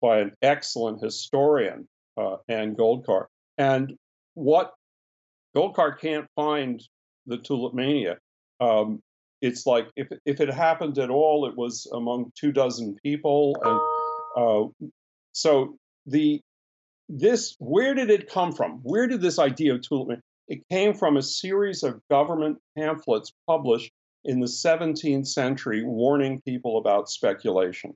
by 0.00 0.20
an 0.20 0.36
excellent 0.40 1.02
historian, 1.02 1.88
uh, 2.16 2.36
Anne 2.48 2.76
Goldgar. 2.76 3.26
And 3.58 3.98
what 4.34 4.72
Goldgar 5.56 5.98
can't 5.98 6.26
find 6.36 6.82
the 7.26 7.38
tulip 7.38 7.74
mania. 7.74 8.18
Um, 8.60 9.00
it's 9.40 9.66
like 9.66 9.88
if 9.96 10.08
if 10.26 10.40
it 10.40 10.52
happened 10.52 10.98
at 10.98 11.10
all, 11.10 11.46
it 11.46 11.56
was 11.56 11.86
among 11.92 12.32
two 12.38 12.52
dozen 12.52 12.96
people, 13.02 13.56
and 13.62 13.80
uh, 14.36 14.88
so 15.32 15.76
the 16.06 16.40
this 17.08 17.56
where 17.58 17.94
did 17.94 18.10
it 18.10 18.30
come 18.30 18.52
from? 18.52 18.80
Where 18.82 19.06
did 19.06 19.20
this 19.20 19.38
idea 19.38 19.74
of 19.74 19.82
tulip? 19.82 20.20
It 20.48 20.62
came 20.70 20.94
from 20.94 21.16
a 21.16 21.22
series 21.22 21.82
of 21.82 22.00
government 22.10 22.58
pamphlets 22.76 23.32
published 23.46 23.92
in 24.24 24.40
the 24.40 24.46
17th 24.46 25.26
century 25.26 25.82
warning 25.84 26.40
people 26.42 26.76
about 26.78 27.08
speculation. 27.08 27.94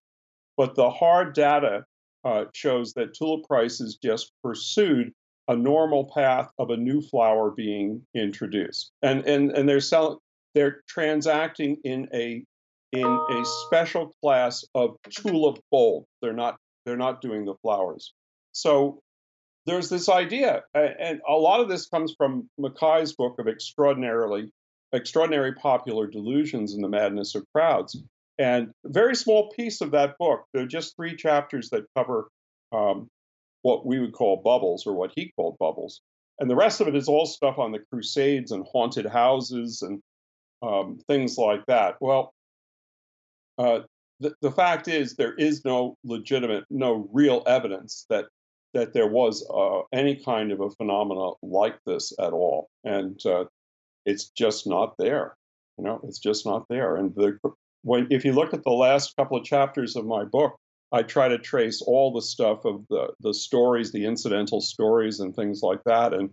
But 0.56 0.74
the 0.74 0.88
hard 0.88 1.34
data 1.34 1.84
uh, 2.24 2.44
shows 2.54 2.94
that 2.94 3.14
tulip 3.14 3.46
prices 3.46 3.98
just 4.02 4.32
pursued 4.42 5.12
a 5.48 5.56
normal 5.56 6.10
path 6.14 6.48
of 6.58 6.70
a 6.70 6.76
new 6.76 7.00
flower 7.00 7.50
being 7.50 8.02
introduced, 8.14 8.92
and 9.02 9.26
and 9.26 9.52
and 9.52 9.68
they're 9.68 9.80
selling, 9.80 10.18
they're 10.54 10.82
transacting 10.88 11.76
in 11.84 12.08
a 12.14 12.44
in 12.92 13.06
a 13.06 13.44
special 13.66 14.12
class 14.22 14.64
of 14.74 14.96
tulip 15.10 15.58
bulb. 15.70 16.04
They're 16.22 16.32
not 16.32 16.56
they're 16.86 16.96
not 16.96 17.20
doing 17.20 17.44
the 17.44 17.54
flowers. 17.62 18.12
So 18.52 19.00
there's 19.66 19.88
this 19.88 20.08
idea, 20.08 20.62
and 20.74 21.20
a 21.26 21.32
lot 21.32 21.60
of 21.60 21.68
this 21.68 21.86
comes 21.88 22.14
from 22.16 22.48
Mackay's 22.58 23.14
book 23.14 23.38
of 23.38 23.48
extraordinarily 23.48 24.50
extraordinary 24.92 25.52
popular 25.54 26.06
delusions 26.06 26.74
and 26.74 26.84
the 26.84 26.88
madness 26.88 27.34
of 27.34 27.44
crowds. 27.52 28.00
And 28.38 28.70
a 28.84 28.90
very 28.90 29.16
small 29.16 29.50
piece 29.50 29.80
of 29.80 29.90
that 29.92 30.16
book, 30.18 30.44
there 30.52 30.62
are 30.62 30.66
just 30.66 30.96
three 30.96 31.16
chapters 31.16 31.70
that 31.70 31.84
cover 31.96 32.28
um, 32.72 33.08
what 33.64 33.87
we 33.87 33.99
would 33.99 34.12
call 34.12 34.42
bubbles, 34.42 34.87
or 34.87 34.92
what 34.92 35.11
he 35.16 35.33
called 35.35 35.56
bubbles. 35.59 36.02
And 36.38 36.50
the 36.50 36.56
rest 36.56 36.80
of 36.80 36.88
it 36.88 36.94
is 36.94 37.09
all 37.09 37.25
stuff 37.25 37.59
on 37.59 37.73
the 37.73 37.78
Crusades 37.90 38.52
and 38.52 38.66
haunted 38.71 39.06
houses 39.06 39.80
and 39.80 40.02
um, 40.62 40.99
things 41.09 41.38
like 41.38 41.64
that. 41.66 41.94
Well, 41.99 42.35
uh, 43.56 43.80
the, 44.21 44.35
the 44.42 44.50
fact 44.50 44.87
is, 44.87 45.16
there 45.16 45.33
is 45.35 45.64
no 45.64 45.97
legitimate, 46.04 46.64
no 46.68 47.09
real 47.12 47.42
evidence 47.47 48.04
that 48.11 48.26
that 48.75 48.92
there 48.92 49.06
was 49.06 49.49
uh, 49.54 49.83
any 49.92 50.16
kind 50.16 50.52
of 50.52 50.61
a 50.61 50.71
phenomena 50.71 51.30
like 51.42 51.78
this 51.87 52.12
at 52.18 52.33
all, 52.33 52.68
and 52.85 53.25
uh, 53.25 53.44
it's 54.04 54.28
just 54.30 54.66
not 54.66 54.94
there. 54.99 55.37
You 55.78 55.85
know, 55.85 56.00
it's 56.04 56.18
just 56.18 56.44
not 56.44 56.66
there. 56.68 56.97
And 56.97 57.14
the, 57.14 57.38
when 57.83 58.09
if 58.11 58.25
you 58.26 58.33
look 58.33 58.52
at 58.52 58.64
the 58.64 58.71
last 58.71 59.16
couple 59.16 59.38
of 59.38 59.44
chapters 59.44 59.97
of 59.97 60.04
my 60.04 60.25
book, 60.25 60.59
I 60.92 61.02
try 61.02 61.28
to 61.28 61.38
trace 61.38 61.82
all 61.82 62.12
the 62.12 62.22
stuff 62.22 62.64
of 62.64 62.84
the 62.88 63.12
the 63.20 63.34
stories, 63.34 63.92
the 63.92 64.06
incidental 64.06 64.60
stories, 64.60 65.20
and 65.20 65.34
things 65.34 65.60
like 65.62 65.80
that, 65.86 66.14
and 66.14 66.30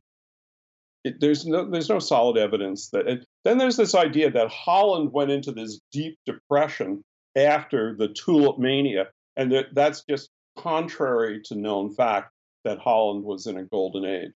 it, 1.04 1.16
there's 1.20 1.46
no 1.46 1.70
there's 1.70 1.90
no 1.90 2.00
solid 2.00 2.38
evidence 2.38 2.90
that. 2.90 3.08
It, 3.08 3.26
then 3.44 3.58
there's 3.58 3.78
this 3.78 3.96
idea 3.96 4.30
that 4.32 4.50
Holland 4.52 5.12
went 5.12 5.32
into 5.32 5.52
this 5.52 5.80
deep 5.92 6.18
depression 6.26 7.04
after 7.36 7.96
the 7.98 8.10
tulip 8.10 8.60
mania, 8.60 9.08
and 9.36 9.52
that, 9.52 9.74
that's 9.74 10.04
just 10.08 10.30
contrary 10.58 11.42
to 11.46 11.56
known 11.56 11.94
fact 11.94 12.32
that 12.64 12.80
Holland 12.80 13.24
was 13.24 13.48
in 13.48 13.58
a 13.58 13.66
golden 13.66 14.06
age. 14.06 14.32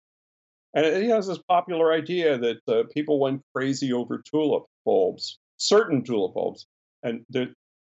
And 0.75 1.02
he 1.02 1.09
has 1.11 1.26
this 1.26 1.38
popular 1.49 1.92
idea 1.92 2.38
that 2.38 2.61
uh, 2.66 2.85
people 2.92 3.21
went 3.21 3.42
crazy 3.54 3.92
over 3.92 4.23
tulip 4.28 4.64
bulbs, 4.85 5.38
certain 5.56 6.02
tulip 6.02 6.35
bulbs, 6.35 6.66
and 7.02 7.25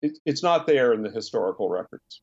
it, 0.01 0.17
it's 0.25 0.43
not 0.43 0.67
there 0.67 0.93
in 0.93 1.01
the 1.01 1.09
historical 1.09 1.69
records. 1.69 2.21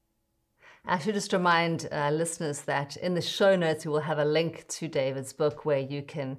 I 0.85 0.99
should 0.99 1.14
just 1.14 1.33
remind 1.33 1.88
uh, 1.90 2.11
listeners 2.11 2.61
that 2.62 2.97
in 2.97 3.14
the 3.14 3.21
show 3.21 3.56
notes, 3.56 3.85
we 3.85 3.90
will 3.90 4.00
have 4.00 4.18
a 4.18 4.25
link 4.25 4.66
to 4.68 4.87
David's 4.87 5.33
book 5.33 5.64
where 5.64 5.80
you 5.80 6.02
can 6.02 6.38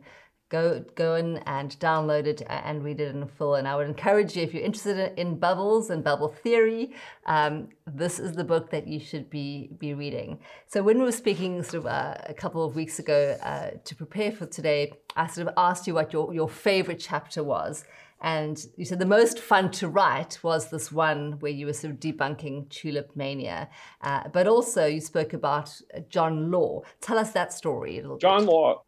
go 0.49 0.81
go 0.95 1.15
in 1.15 1.37
and 1.45 1.77
download 1.79 2.25
it 2.25 2.41
and 2.47 2.83
read 2.83 3.01
it 3.01 3.13
in 3.13 3.27
full. 3.27 3.55
And 3.55 3.67
I 3.67 3.75
would 3.75 3.87
encourage 3.87 4.37
you, 4.37 4.43
if 4.43 4.53
you're 4.53 4.63
interested 4.63 5.13
in 5.19 5.37
bubbles 5.37 5.89
and 5.89 6.03
bubble 6.03 6.29
theory, 6.29 6.93
um, 7.25 7.67
this 7.85 8.19
is 8.19 8.33
the 8.33 8.45
book 8.45 8.69
that 8.71 8.87
you 8.87 8.99
should 8.99 9.29
be 9.29 9.71
be 9.77 9.93
reading. 9.93 10.39
So 10.67 10.81
when 10.81 10.97
we 10.97 11.03
were 11.03 11.11
speaking 11.11 11.61
sort 11.63 11.81
of 11.81 11.87
uh, 11.87 12.15
a 12.25 12.33
couple 12.33 12.63
of 12.63 12.75
weeks 12.75 12.99
ago 12.99 13.37
uh, 13.43 13.71
to 13.83 13.95
prepare 13.95 14.31
for 14.31 14.45
today, 14.45 14.93
I 15.15 15.27
sort 15.27 15.47
of 15.47 15.53
asked 15.57 15.87
you 15.87 15.93
what 15.93 16.13
your, 16.13 16.33
your 16.33 16.47
favorite 16.47 16.99
chapter 16.99 17.43
was. 17.43 17.83
And 18.21 18.63
you 18.77 18.85
said 18.85 18.99
the 18.99 19.05
most 19.05 19.39
fun 19.39 19.69
to 19.71 19.87
write 19.87 20.39
was 20.43 20.69
this 20.69 20.91
one 20.91 21.33
where 21.39 21.51
you 21.51 21.67
were 21.67 21.73
sort 21.73 21.93
of 21.93 21.99
debunking 21.99 22.69
tulip 22.69 23.15
mania. 23.15 23.69
Uh, 24.01 24.27
but 24.29 24.47
also 24.47 24.85
you 24.85 25.01
spoke 25.01 25.33
about 25.33 25.79
John 26.09 26.49
Law. 26.49 26.81
Tell 26.99 27.17
us 27.17 27.31
that 27.31 27.53
story 27.53 27.99
a 27.99 28.01
little 28.01 28.17
John 28.17 28.45
bit. 28.45 28.51
Law. 28.51 28.81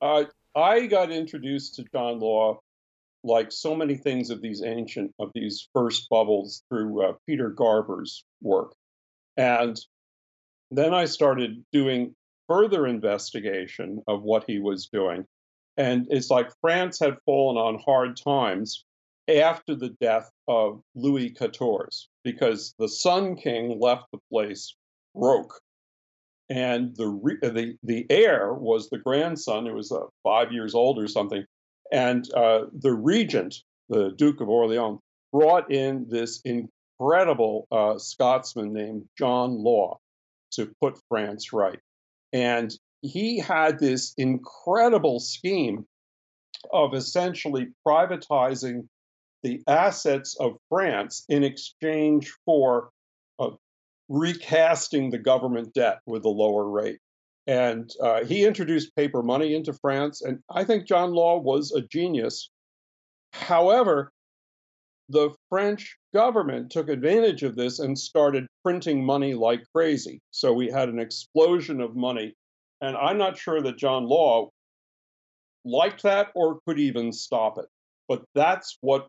Uh, 0.00 0.24
I 0.54 0.86
got 0.86 1.10
introduced 1.10 1.76
to 1.76 1.84
John 1.94 2.20
Law, 2.20 2.60
like 3.24 3.50
so 3.52 3.74
many 3.74 3.96
things 3.96 4.30
of 4.30 4.42
these 4.42 4.62
ancient, 4.62 5.14
of 5.18 5.30
these 5.34 5.68
first 5.74 6.08
bubbles, 6.10 6.62
through 6.68 7.02
uh, 7.02 7.12
Peter 7.26 7.50
Garber's 7.50 8.24
work. 8.42 8.74
And 9.36 9.78
then 10.70 10.92
I 10.92 11.06
started 11.06 11.64
doing 11.72 12.14
further 12.48 12.86
investigation 12.86 14.02
of 14.08 14.22
what 14.22 14.44
he 14.46 14.58
was 14.58 14.88
doing. 14.92 15.24
And 15.78 16.08
it's 16.10 16.28
like 16.28 16.50
France 16.60 16.98
had 16.98 17.14
fallen 17.24 17.56
on 17.56 17.80
hard 17.86 18.16
times 18.16 18.84
after 19.28 19.76
the 19.76 19.90
death 20.00 20.28
of 20.48 20.82
Louis 20.96 21.30
XIV 21.30 22.06
because 22.24 22.74
the 22.78 22.88
Sun 22.88 23.36
King 23.36 23.78
left 23.80 24.06
the 24.12 24.18
place 24.30 24.74
broke. 25.14 25.60
And 26.50 26.96
the 26.96 27.04
the 27.42 27.76
the 27.82 28.06
heir 28.10 28.52
was 28.54 28.88
the 28.88 28.98
grandson 28.98 29.66
who 29.66 29.74
was 29.74 29.92
uh, 29.92 30.00
five 30.24 30.50
years 30.50 30.74
old 30.74 30.98
or 30.98 31.06
something, 31.06 31.44
and 31.92 32.26
uh, 32.34 32.64
the 32.72 32.94
regent, 32.94 33.54
the 33.90 34.12
Duke 34.16 34.40
of 34.40 34.48
Orleans, 34.48 34.98
brought 35.30 35.70
in 35.70 36.06
this 36.08 36.40
incredible 36.46 37.68
uh, 37.70 37.98
Scotsman 37.98 38.72
named 38.72 39.06
John 39.18 39.62
Law 39.62 39.98
to 40.52 40.72
put 40.80 40.98
France 41.10 41.52
right, 41.52 41.78
and 42.32 42.74
he 43.02 43.38
had 43.38 43.78
this 43.78 44.14
incredible 44.16 45.20
scheme 45.20 45.86
of 46.72 46.94
essentially 46.94 47.68
privatizing 47.86 48.88
the 49.42 49.62
assets 49.68 50.36
of 50.40 50.56
France 50.68 51.24
in 51.28 51.44
exchange 51.44 52.32
for 52.44 52.90
recasting 54.08 55.10
the 55.10 55.18
government 55.18 55.74
debt 55.74 56.00
with 56.06 56.24
a 56.24 56.28
lower 56.28 56.68
rate. 56.68 56.98
And 57.46 57.90
uh, 58.02 58.24
he 58.24 58.44
introduced 58.44 58.94
paper 58.94 59.22
money 59.22 59.54
into 59.54 59.72
France, 59.72 60.22
and 60.22 60.40
I 60.50 60.64
think 60.64 60.86
John 60.86 61.12
Law 61.12 61.38
was 61.38 61.72
a 61.72 61.80
genius. 61.80 62.50
However, 63.32 64.12
the 65.08 65.30
French 65.48 65.96
government 66.12 66.70
took 66.70 66.90
advantage 66.90 67.42
of 67.42 67.56
this 67.56 67.78
and 67.78 67.98
started 67.98 68.46
printing 68.62 69.02
money 69.02 69.32
like 69.32 69.62
crazy. 69.74 70.20
So 70.30 70.52
we 70.52 70.70
had 70.70 70.90
an 70.90 70.98
explosion 70.98 71.80
of 71.80 71.96
money. 71.96 72.34
And 72.80 72.96
I'm 72.96 73.18
not 73.18 73.38
sure 73.38 73.60
that 73.60 73.78
John 73.78 74.06
Law 74.06 74.50
liked 75.64 76.02
that 76.04 76.28
or 76.34 76.60
could 76.66 76.78
even 76.78 77.12
stop 77.12 77.58
it. 77.58 77.66
But 78.08 78.24
that's 78.34 78.78
what 78.80 79.08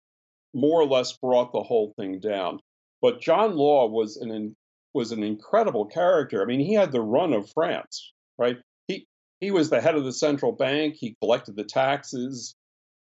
more 0.53 0.81
or 0.81 0.85
less 0.85 1.17
brought 1.17 1.53
the 1.53 1.63
whole 1.63 1.93
thing 1.97 2.19
down. 2.19 2.59
But 3.01 3.21
John 3.21 3.55
Law 3.55 3.87
was 3.87 4.17
an 4.17 4.55
was 4.93 5.11
an 5.11 5.23
incredible 5.23 5.85
character. 5.85 6.41
I 6.41 6.45
mean, 6.45 6.59
he 6.59 6.73
had 6.73 6.91
the 6.91 7.01
run 7.01 7.33
of 7.33 7.49
France, 7.51 8.11
right? 8.37 8.57
He 8.87 9.05
he 9.39 9.51
was 9.51 9.69
the 9.69 9.81
head 9.81 9.95
of 9.95 10.03
the 10.03 10.13
central 10.13 10.51
bank. 10.51 10.95
He 10.99 11.15
collected 11.21 11.55
the 11.55 11.63
taxes. 11.63 12.55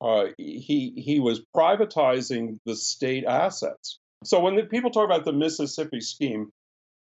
Uh, 0.02 0.28
he 0.38 0.94
he 0.96 1.20
was 1.20 1.42
privatizing 1.56 2.60
the 2.66 2.76
state 2.76 3.26
assets. 3.26 4.00
So 4.24 4.40
when 4.40 4.56
the, 4.56 4.64
people 4.64 4.90
talk 4.90 5.06
about 5.06 5.26
the 5.26 5.34
Mississippi 5.34 6.00
scheme, 6.00 6.50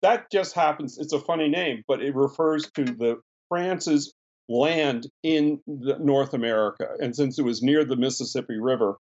that 0.02 0.30
just 0.30 0.54
happens. 0.54 0.98
It's 0.98 1.12
a 1.12 1.20
funny 1.20 1.48
name, 1.48 1.82
but 1.86 2.02
it 2.02 2.14
refers 2.14 2.70
to 2.72 2.84
the 2.84 3.20
France's 3.50 4.14
land 4.48 5.06
in 5.22 5.60
North 5.66 6.32
America, 6.32 6.88
and 7.00 7.14
since 7.14 7.38
it 7.38 7.42
was 7.42 7.62
near 7.62 7.84
the 7.84 7.96
Mississippi 7.96 8.58
River, 8.58 8.96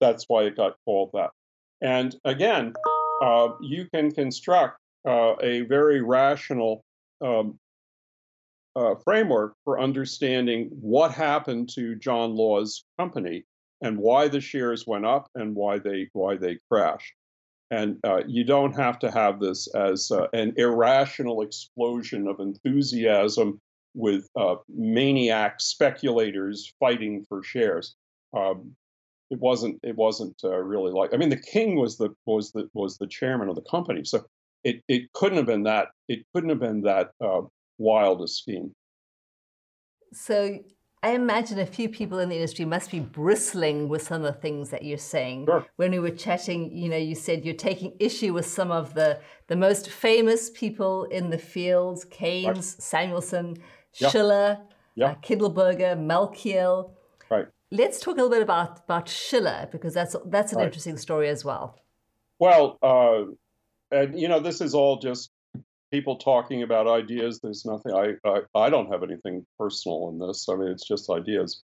that's 0.00 0.24
why 0.28 0.44
it 0.44 0.56
got 0.56 0.76
called 0.84 1.10
that. 1.14 1.30
And 1.80 2.14
again, 2.24 2.74
uh, 3.22 3.48
you 3.60 3.86
can 3.92 4.12
construct 4.12 4.78
uh, 5.06 5.34
a 5.42 5.62
very 5.62 6.00
rational 6.00 6.84
um, 7.20 7.58
uh, 8.76 8.94
framework 9.04 9.54
for 9.64 9.80
understanding 9.80 10.68
what 10.80 11.12
happened 11.12 11.68
to 11.74 11.94
John 11.96 12.34
Law's 12.34 12.84
company 12.98 13.44
and 13.82 13.98
why 13.98 14.28
the 14.28 14.40
shares 14.40 14.86
went 14.86 15.04
up 15.04 15.28
and 15.34 15.54
why 15.54 15.78
they 15.78 16.08
why 16.12 16.36
they 16.36 16.58
crashed. 16.70 17.12
And 17.70 17.98
uh, 18.04 18.22
you 18.26 18.44
don't 18.44 18.74
have 18.76 18.98
to 19.00 19.10
have 19.10 19.40
this 19.40 19.68
as 19.74 20.10
uh, 20.10 20.26
an 20.32 20.54
irrational 20.56 21.42
explosion 21.42 22.28
of 22.28 22.40
enthusiasm 22.40 23.60
with 23.94 24.28
uh, 24.36 24.56
maniac 24.68 25.60
speculators 25.60 26.72
fighting 26.80 27.24
for 27.28 27.42
shares. 27.42 27.94
Um, 28.36 28.74
it 29.30 29.38
wasn't. 29.40 29.80
It 29.82 29.96
wasn't 29.96 30.36
uh, 30.44 30.56
really 30.56 30.92
like. 30.92 31.14
I 31.14 31.16
mean, 31.16 31.30
the 31.30 31.36
king 31.36 31.76
was 31.76 31.96
the 31.96 32.10
was 32.26 32.52
the 32.52 32.68
was 32.74 32.98
the 32.98 33.06
chairman 33.06 33.48
of 33.48 33.54
the 33.54 33.62
company, 33.62 34.04
so 34.04 34.24
it, 34.64 34.82
it 34.88 35.12
couldn't 35.12 35.38
have 35.38 35.46
been 35.46 35.62
that 35.64 35.88
it 36.08 36.24
couldn't 36.34 36.50
have 36.50 36.60
been 36.60 36.82
that 36.82 37.10
uh, 37.24 37.42
wild 37.78 38.22
a 38.22 38.28
scheme. 38.28 38.72
So 40.12 40.60
I 41.02 41.10
imagine 41.10 41.58
a 41.58 41.66
few 41.66 41.90
people 41.90 42.18
in 42.18 42.30
the 42.30 42.36
industry 42.36 42.64
must 42.64 42.90
be 42.90 43.00
bristling 43.00 43.88
with 43.88 44.02
some 44.02 44.24
of 44.24 44.34
the 44.34 44.40
things 44.40 44.70
that 44.70 44.84
you're 44.84 44.96
saying. 44.96 45.44
Sure. 45.44 45.66
When 45.76 45.90
we 45.90 45.98
were 45.98 46.10
chatting, 46.10 46.74
you 46.74 46.88
know, 46.88 46.96
you 46.96 47.14
said 47.14 47.44
you're 47.44 47.54
taking 47.54 47.92
issue 48.00 48.32
with 48.32 48.46
some 48.46 48.70
of 48.70 48.94
the 48.94 49.20
the 49.48 49.56
most 49.56 49.90
famous 49.90 50.50
people 50.50 51.04
in 51.04 51.28
the 51.28 51.38
field: 51.38 52.04
Keynes, 52.10 52.46
right. 52.46 52.64
Samuelson, 52.82 53.58
yeah. 53.98 54.10
Shiller, 54.10 54.58
yeah. 54.94 55.10
Uh, 55.10 55.14
Kindleberger, 55.16 55.96
Malkiel. 55.96 56.90
Right. 57.30 57.46
Let's 57.70 58.00
talk 58.00 58.14
a 58.14 58.16
little 58.16 58.30
bit 58.30 58.42
about 58.42 58.80
about 58.84 59.08
Shiller 59.08 59.68
because 59.72 59.94
that's 59.94 60.14
that's 60.26 60.52
an 60.52 60.58
right. 60.58 60.66
interesting 60.66 60.96
story 60.96 61.28
as 61.28 61.44
well. 61.44 61.78
Well, 62.38 62.78
uh, 62.82 63.24
and 63.90 64.18
you 64.18 64.28
know, 64.28 64.40
this 64.40 64.60
is 64.60 64.74
all 64.74 64.98
just 64.98 65.30
people 65.90 66.16
talking 66.16 66.62
about 66.62 66.86
ideas. 66.86 67.40
There's 67.40 67.64
nothing. 67.64 67.92
I, 67.92 68.14
I 68.28 68.40
I 68.54 68.70
don't 68.70 68.90
have 68.90 69.02
anything 69.02 69.44
personal 69.58 70.08
in 70.10 70.18
this. 70.18 70.48
I 70.48 70.56
mean, 70.56 70.68
it's 70.68 70.86
just 70.86 71.10
ideas. 71.10 71.62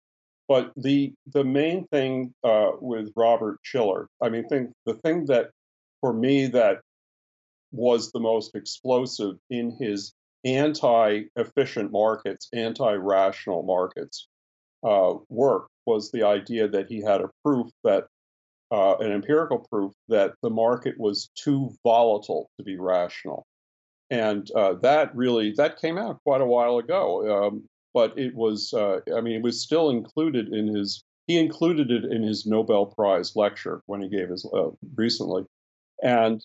But 0.48 0.72
the 0.76 1.12
the 1.32 1.44
main 1.44 1.86
thing 1.88 2.34
uh, 2.44 2.72
with 2.80 3.10
Robert 3.16 3.58
Shiller, 3.62 4.08
I 4.22 4.28
mean, 4.28 4.46
think 4.48 4.72
the 4.84 4.94
thing 4.94 5.26
that 5.26 5.50
for 6.00 6.12
me 6.12 6.46
that 6.48 6.80
was 7.72 8.12
the 8.12 8.20
most 8.20 8.54
explosive 8.54 9.36
in 9.50 9.76
his 9.80 10.12
anti-efficient 10.44 11.90
markets, 11.90 12.48
anti-rational 12.52 13.62
markets 13.62 14.28
uh, 14.84 15.14
work 15.28 15.68
was 15.86 16.10
the 16.10 16.22
idea 16.22 16.68
that 16.68 16.88
he 16.88 17.00
had 17.00 17.20
a 17.20 17.30
proof 17.42 17.70
that 17.82 18.06
uh, 18.70 18.96
an 18.98 19.12
empirical 19.12 19.58
proof 19.70 19.92
that 20.08 20.34
the 20.42 20.50
market 20.50 20.98
was 20.98 21.30
too 21.34 21.70
volatile 21.84 22.50
to 22.58 22.64
be 22.64 22.76
rational, 22.76 23.46
and 24.10 24.50
uh, 24.52 24.74
that 24.74 25.14
really 25.14 25.52
that 25.56 25.80
came 25.80 25.98
out 25.98 26.18
quite 26.24 26.40
a 26.40 26.46
while 26.46 26.78
ago. 26.78 27.46
Um, 27.46 27.64
but 27.92 28.18
it 28.18 28.34
was, 28.34 28.72
uh, 28.74 28.98
I 29.16 29.20
mean, 29.20 29.36
it 29.36 29.42
was 29.42 29.62
still 29.62 29.90
included 29.90 30.52
in 30.52 30.74
his. 30.74 31.04
He 31.26 31.38
included 31.38 31.90
it 31.90 32.04
in 32.04 32.22
his 32.22 32.44
Nobel 32.44 32.86
Prize 32.86 33.34
lecture 33.34 33.80
when 33.86 34.02
he 34.02 34.08
gave 34.08 34.28
his 34.28 34.44
uh, 34.52 34.70
recently, 34.96 35.44
and 36.02 36.44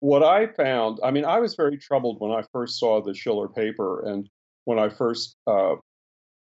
what 0.00 0.22
I 0.22 0.46
found, 0.46 0.98
I 1.02 1.10
mean, 1.10 1.24
I 1.24 1.40
was 1.40 1.54
very 1.54 1.76
troubled 1.76 2.20
when 2.20 2.32
I 2.32 2.42
first 2.52 2.78
saw 2.78 3.02
the 3.02 3.14
Shiller 3.14 3.48
paper 3.48 4.04
and 4.06 4.28
when 4.64 4.78
I 4.78 4.88
first 4.90 5.36
uh, 5.46 5.76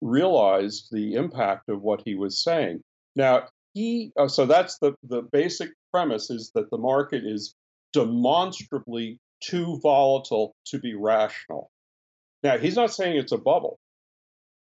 realized 0.01 0.89
the 0.91 1.13
impact 1.13 1.69
of 1.69 1.81
what 1.81 2.01
he 2.05 2.15
was 2.15 2.43
saying. 2.43 2.81
Now, 3.15 3.47
he, 3.73 4.11
uh, 4.17 4.27
so 4.27 4.45
that's 4.45 4.77
the, 4.79 4.93
the 5.03 5.21
basic 5.21 5.69
premise 5.91 6.29
is 6.29 6.51
that 6.55 6.69
the 6.69 6.77
market 6.77 7.23
is 7.25 7.55
demonstrably 7.93 9.19
too 9.41 9.79
volatile 9.81 10.53
to 10.65 10.79
be 10.79 10.95
rational. 10.95 11.69
Now, 12.43 12.57
he's 12.57 12.75
not 12.75 12.93
saying 12.93 13.17
it's 13.17 13.31
a 13.31 13.37
bubble. 13.37 13.79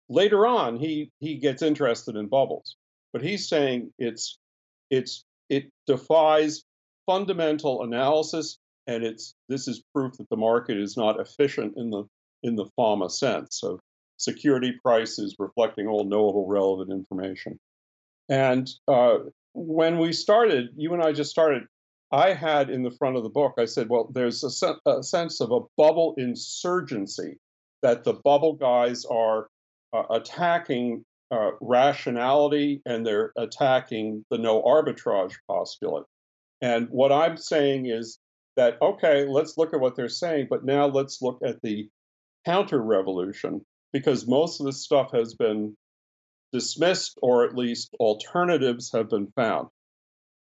Later 0.10 0.46
on, 0.46 0.78
he, 0.78 1.12
he 1.20 1.36
gets 1.36 1.62
interested 1.62 2.16
in 2.16 2.28
bubbles, 2.28 2.76
but 3.12 3.24
he's 3.24 3.50
saying 3.50 3.92
it's, 3.98 4.38
it's, 4.90 5.24
it 5.50 5.70
defies 5.86 6.64
fundamental 7.06 7.84
analysis 7.84 8.58
and 8.88 9.04
it's 9.04 9.36
this 9.50 9.68
is 9.68 9.84
proof 9.94 10.14
that 10.18 10.30
the 10.30 10.38
market 10.38 10.78
is 10.78 10.98
not 10.98 11.20
efficient 11.20 11.74
in 11.78 11.90
the 11.90 12.04
in 12.44 12.56
the 12.56 12.70
FAMA 12.78 13.10
sense 13.10 13.64
of 13.64 13.80
security 14.18 14.74
prices 14.82 15.36
reflecting 15.38 15.88
all 15.88 16.06
knowable 16.06 16.48
relevant 16.48 16.92
information. 16.92 17.60
And 18.30 18.70
uh, 18.88 19.18
when 19.54 20.00
we 20.00 20.14
started, 20.14 20.70
you 20.76 20.94
and 20.94 21.04
I 21.04 21.14
just 21.14 21.32
started. 21.32 21.64
I 22.12 22.34
had 22.34 22.70
in 22.70 22.84
the 22.84 22.92
front 22.92 23.18
of 23.18 23.24
the 23.24 23.30
book, 23.30 23.56
I 23.60 23.66
said, 23.66 23.90
well, 23.90 24.10
there's 24.14 24.44
a, 24.44 24.90
a 24.90 25.04
sense 25.04 25.42
of 25.42 25.52
a 25.52 25.60
bubble 25.78 26.16
insurgency 26.18 27.38
that 27.82 28.06
the 28.06 28.14
bubble 28.14 28.54
guys 28.54 29.04
are 29.06 29.48
uh, 29.94 30.04
attacking 30.10 31.04
uh, 31.32 31.52
rationality 31.60 32.82
and 32.86 33.06
they're 33.06 33.34
attacking 33.38 34.24
the 34.30 34.38
no 34.38 34.62
arbitrage 34.62 35.34
postulate. 35.50 36.06
And 36.62 36.88
what 36.90 37.12
I'm 37.12 37.36
saying 37.36 37.88
is 37.88 38.20
that, 38.58 38.78
okay, 38.82 39.26
let's 39.26 39.58
look 39.58 39.74
at 39.74 39.80
what 39.80 39.96
they're 39.96 40.10
saying, 40.10 40.48
but 40.50 40.66
now 40.66 40.88
let's 40.88 41.22
look 41.22 41.40
at 41.44 41.62
the 41.62 41.88
counter 42.46 42.82
revolution 42.82 43.62
because 43.94 44.28
most 44.28 44.60
of 44.60 44.66
this 44.66 44.84
stuff 44.84 45.12
has 45.14 45.34
been 45.36 45.76
dismissed 46.52 47.18
or 47.22 47.46
at 47.46 47.56
least 47.56 47.96
alternatives 48.00 48.92
have 48.94 49.10
been 49.10 49.32
found. 49.36 49.68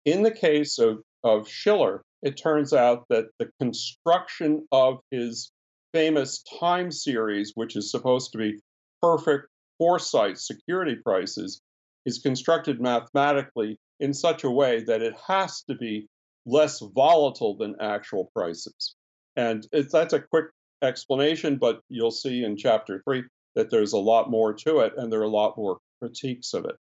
In 0.04 0.22
the 0.22 0.30
case 0.30 0.78
of, 0.78 1.02
of 1.22 1.48
Shiller, 1.48 2.02
it 2.22 2.36
turns 2.36 2.72
out 2.72 3.04
that 3.10 3.26
the 3.38 3.50
construction 3.60 4.66
of 4.72 4.98
his 5.10 5.50
famous 5.92 6.42
time 6.58 6.90
series, 6.90 7.52
which 7.54 7.76
is 7.76 7.90
supposed 7.90 8.32
to 8.32 8.38
be 8.38 8.60
perfect 9.02 9.48
foresight 9.78 10.38
security 10.38 10.96
prices, 10.96 11.60
is 12.06 12.18
constructed 12.18 12.80
mathematically 12.80 13.76
in 14.00 14.14
such 14.14 14.44
a 14.44 14.50
way 14.50 14.82
that 14.84 15.02
it 15.02 15.14
has 15.26 15.62
to 15.62 15.74
be 15.74 16.06
less 16.46 16.80
volatile 16.80 17.56
than 17.56 17.74
actual 17.80 18.30
prices. 18.34 18.94
And 19.36 19.66
that's 19.72 20.12
a 20.12 20.20
quick 20.20 20.46
explanation, 20.82 21.56
but 21.56 21.80
you'll 21.88 22.10
see 22.10 22.44
in 22.44 22.56
chapter 22.56 23.02
three 23.04 23.24
that 23.54 23.70
there's 23.70 23.92
a 23.92 23.98
lot 23.98 24.30
more 24.30 24.54
to 24.54 24.78
it 24.78 24.92
and 24.96 25.12
there 25.12 25.20
are 25.20 25.24
a 25.24 25.28
lot 25.28 25.56
more 25.56 25.78
critiques 26.00 26.54
of 26.54 26.64
it. 26.64 26.76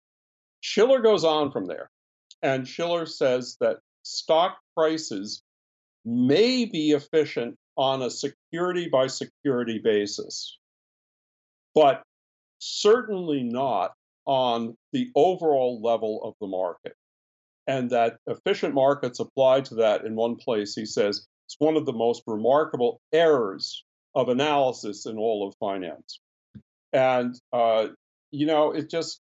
Shiller 0.61 1.01
goes 1.01 1.23
on 1.23 1.51
from 1.51 1.65
there, 1.65 1.89
and 2.41 2.67
Shiller 2.67 3.05
says 3.05 3.57
that 3.61 3.77
stock 4.03 4.57
prices 4.75 5.43
may 6.05 6.65
be 6.65 6.91
efficient 6.91 7.55
on 7.77 8.01
a 8.01 8.09
security 8.09 8.89
by 8.89 9.07
security 9.07 9.79
basis, 9.83 10.57
but 11.73 12.03
certainly 12.59 13.43
not 13.43 13.93
on 14.25 14.77
the 14.93 15.09
overall 15.15 15.81
level 15.81 16.21
of 16.23 16.35
the 16.39 16.47
market 16.47 16.95
and 17.67 17.89
that 17.91 18.17
efficient 18.27 18.73
markets 18.73 19.19
apply 19.19 19.61
to 19.61 19.75
that 19.75 20.05
in 20.05 20.15
one 20.15 20.35
place, 20.35 20.73
he 20.75 20.85
says, 20.85 21.27
it's 21.45 21.55
one 21.59 21.75
of 21.75 21.85
the 21.85 21.93
most 21.93 22.23
remarkable 22.27 23.01
errors 23.13 23.83
of 24.15 24.29
analysis 24.29 25.05
in 25.05 25.17
all 25.17 25.47
of 25.47 25.55
finance. 25.59 26.19
And 26.93 27.35
uh, 27.53 27.87
you 28.31 28.45
know, 28.45 28.71
it 28.71 28.89
just 28.89 29.21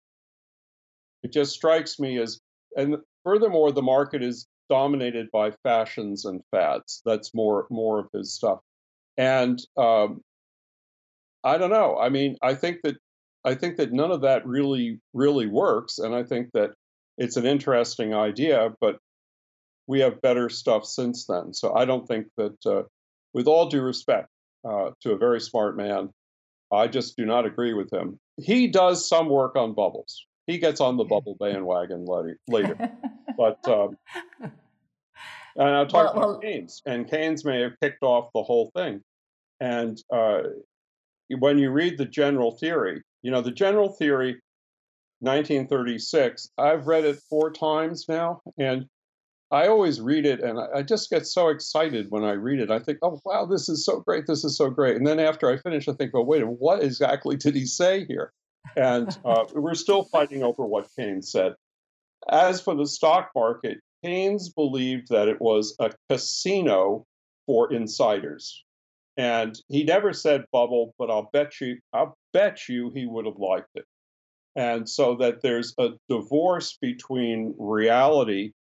it 1.22 1.33
just 1.33 1.53
strikes 1.53 1.99
me 1.99 2.18
as, 2.18 2.40
and 2.77 2.96
furthermore, 3.25 3.72
the 3.72 3.83
market 3.83 4.22
is 4.22 4.46
dominated 4.68 5.29
by 5.33 5.53
fashions 5.62 6.25
and 6.25 6.42
fads. 6.51 7.03
That's 7.05 7.35
more 7.35 7.66
more 7.70 8.01
of 8.01 8.09
his 8.12 8.35
stuff. 8.35 8.61
And 9.16 9.59
um, 9.77 10.20
I 11.42 11.59
don't 11.59 11.70
know. 11.70 11.96
I 11.99 12.09
mean, 12.09 12.37
I 12.42 12.55
think 12.55 12.79
that 12.83 12.96
I 13.44 13.55
think 13.55 13.77
that 13.77 13.92
none 13.92 14.11
of 14.11 14.22
that 14.22 14.46
really 14.46 15.01
really 15.14 15.46
works, 15.46 15.99
and 15.99 16.14
I 16.14 16.22
think 16.22 16.51
that 16.55 16.70
it's 17.18 17.37
an 17.37 17.46
interesting 17.46 18.14
idea, 18.14 18.70
but 18.81 18.98
we 19.87 20.00
have 20.00 20.20
better 20.20 20.48
stuff 20.48 20.85
since 20.85 21.26
then. 21.26 21.55
So 21.55 21.74
I 21.74 21.85
don't 21.85 22.07
think 22.07 22.26
that, 22.37 22.66
uh, 22.66 22.83
with 23.33 23.46
all 23.46 23.68
due 23.68 23.83
respect 23.83 24.29
uh, 24.68 24.90
to 25.02 25.12
a 25.12 25.16
very 25.16 25.40
smart 25.40 25.76
man, 25.76 26.11
I 26.72 26.88
just 26.88 27.16
do 27.16 27.24
not 27.24 27.46
agree 27.46 27.72
with 27.72 27.92
him. 27.92 28.18
He 28.37 28.68
does 28.68 29.09
some 29.09 29.29
work 29.29 29.57
on 29.57 29.74
bubbles. 29.74 30.26
He 30.46 30.59
gets 30.59 30.81
on 30.81 30.96
the 30.96 31.05
bubble 31.09 31.37
bandwagon 31.38 32.07
later. 32.48 32.76
but 33.37 33.66
um, 33.68 33.96
and 35.57 35.68
I'll 35.68 35.87
talk 35.87 36.14
well, 36.14 36.24
about 36.24 36.29
well, 36.29 36.38
Keynes, 36.40 36.83
and 36.87 37.09
Keynes 37.11 37.44
may 37.44 37.61
have 37.62 37.72
kicked 37.81 38.02
off 38.02 38.31
the 38.35 38.42
whole 38.42 38.70
thing. 38.74 39.00
And 39.61 39.98
uh, 40.12 40.40
when 41.38 41.59
you 41.59 41.70
read 41.70 41.96
the 41.96 42.05
general 42.05 42.52
theory, 42.52 43.02
you 43.22 43.31
know, 43.31 43.40
the 43.40 43.50
general 43.50 43.88
theory 43.88 44.40
1936. 45.20 46.50
I've 46.59 46.87
read 46.87 47.05
it 47.05 47.18
four 47.29 47.50
times 47.50 48.07
now, 48.09 48.40
and 48.59 48.87
I 49.50 49.68
always 49.68 50.00
read 50.00 50.26
it, 50.26 50.40
and 50.40 50.59
I 50.74 50.83
just 50.83 51.09
get 51.09 51.26
so 51.26 51.48
excited 51.48 52.11
when 52.11 52.24
I 52.24 52.33
read 52.33 52.61
it. 52.61 52.70
I 52.70 52.81
think, 52.81 52.98
oh, 53.02 53.20
wow, 53.24 53.46
this 53.46 53.68
is 53.68 53.85
so 53.85 54.00
great. 54.00 54.26
This 54.26 54.44
is 54.44 54.57
so 54.57 54.70
great. 54.70 54.96
And 54.96 55.07
then 55.07 55.20
after 55.20 55.48
I 55.48 55.57
finish, 55.57 55.88
I 55.88 55.92
think, 55.92 56.12
oh, 56.14 56.22
wait, 56.22 56.46
what 56.46 56.83
exactly 56.83 57.37
did 57.37 57.55
he 57.55 57.64
say 57.64 58.05
here? 58.07 58.33
And 58.76 59.16
uh, 59.24 59.44
we're 59.55 59.74
still 59.74 60.05
fighting 60.05 60.42
over 60.42 60.66
what 60.66 60.88
Keynes 60.96 61.31
said. 61.31 61.55
As 62.29 62.61
for 62.61 62.74
the 62.74 62.87
stock 62.87 63.31
market, 63.37 63.79
Keynes 64.05 64.48
believed 64.48 65.09
that 65.11 65.29
it 65.29 65.40
was 65.40 65.76
a 65.79 65.92
casino 66.11 67.07
for 67.46 67.72
insiders. 67.72 68.64
And 69.16 69.59
he 69.68 69.85
never 69.85 70.12
said 70.12 70.44
bubble, 70.52 70.92
but 70.98 71.09
I'll 71.09 71.31
bet 71.33 71.61
you, 71.61 71.79
I'll 71.92 72.18
bet 72.33 72.68
you 72.68 72.90
he 72.94 73.07
would 73.07 73.26
have 73.26 73.38
liked 73.38 73.70
it 73.76 73.87
and 74.57 74.88
so 74.88 75.14
that 75.16 75.42
there's 75.42 75.75
a 75.79 75.90
divorce 76.09 76.79
between 76.81 77.55
reality, 77.59 78.53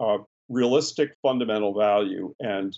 uh, 0.00 0.18
realistic 0.48 1.14
fundamental 1.22 1.74
value, 1.74 2.34
and 2.40 2.76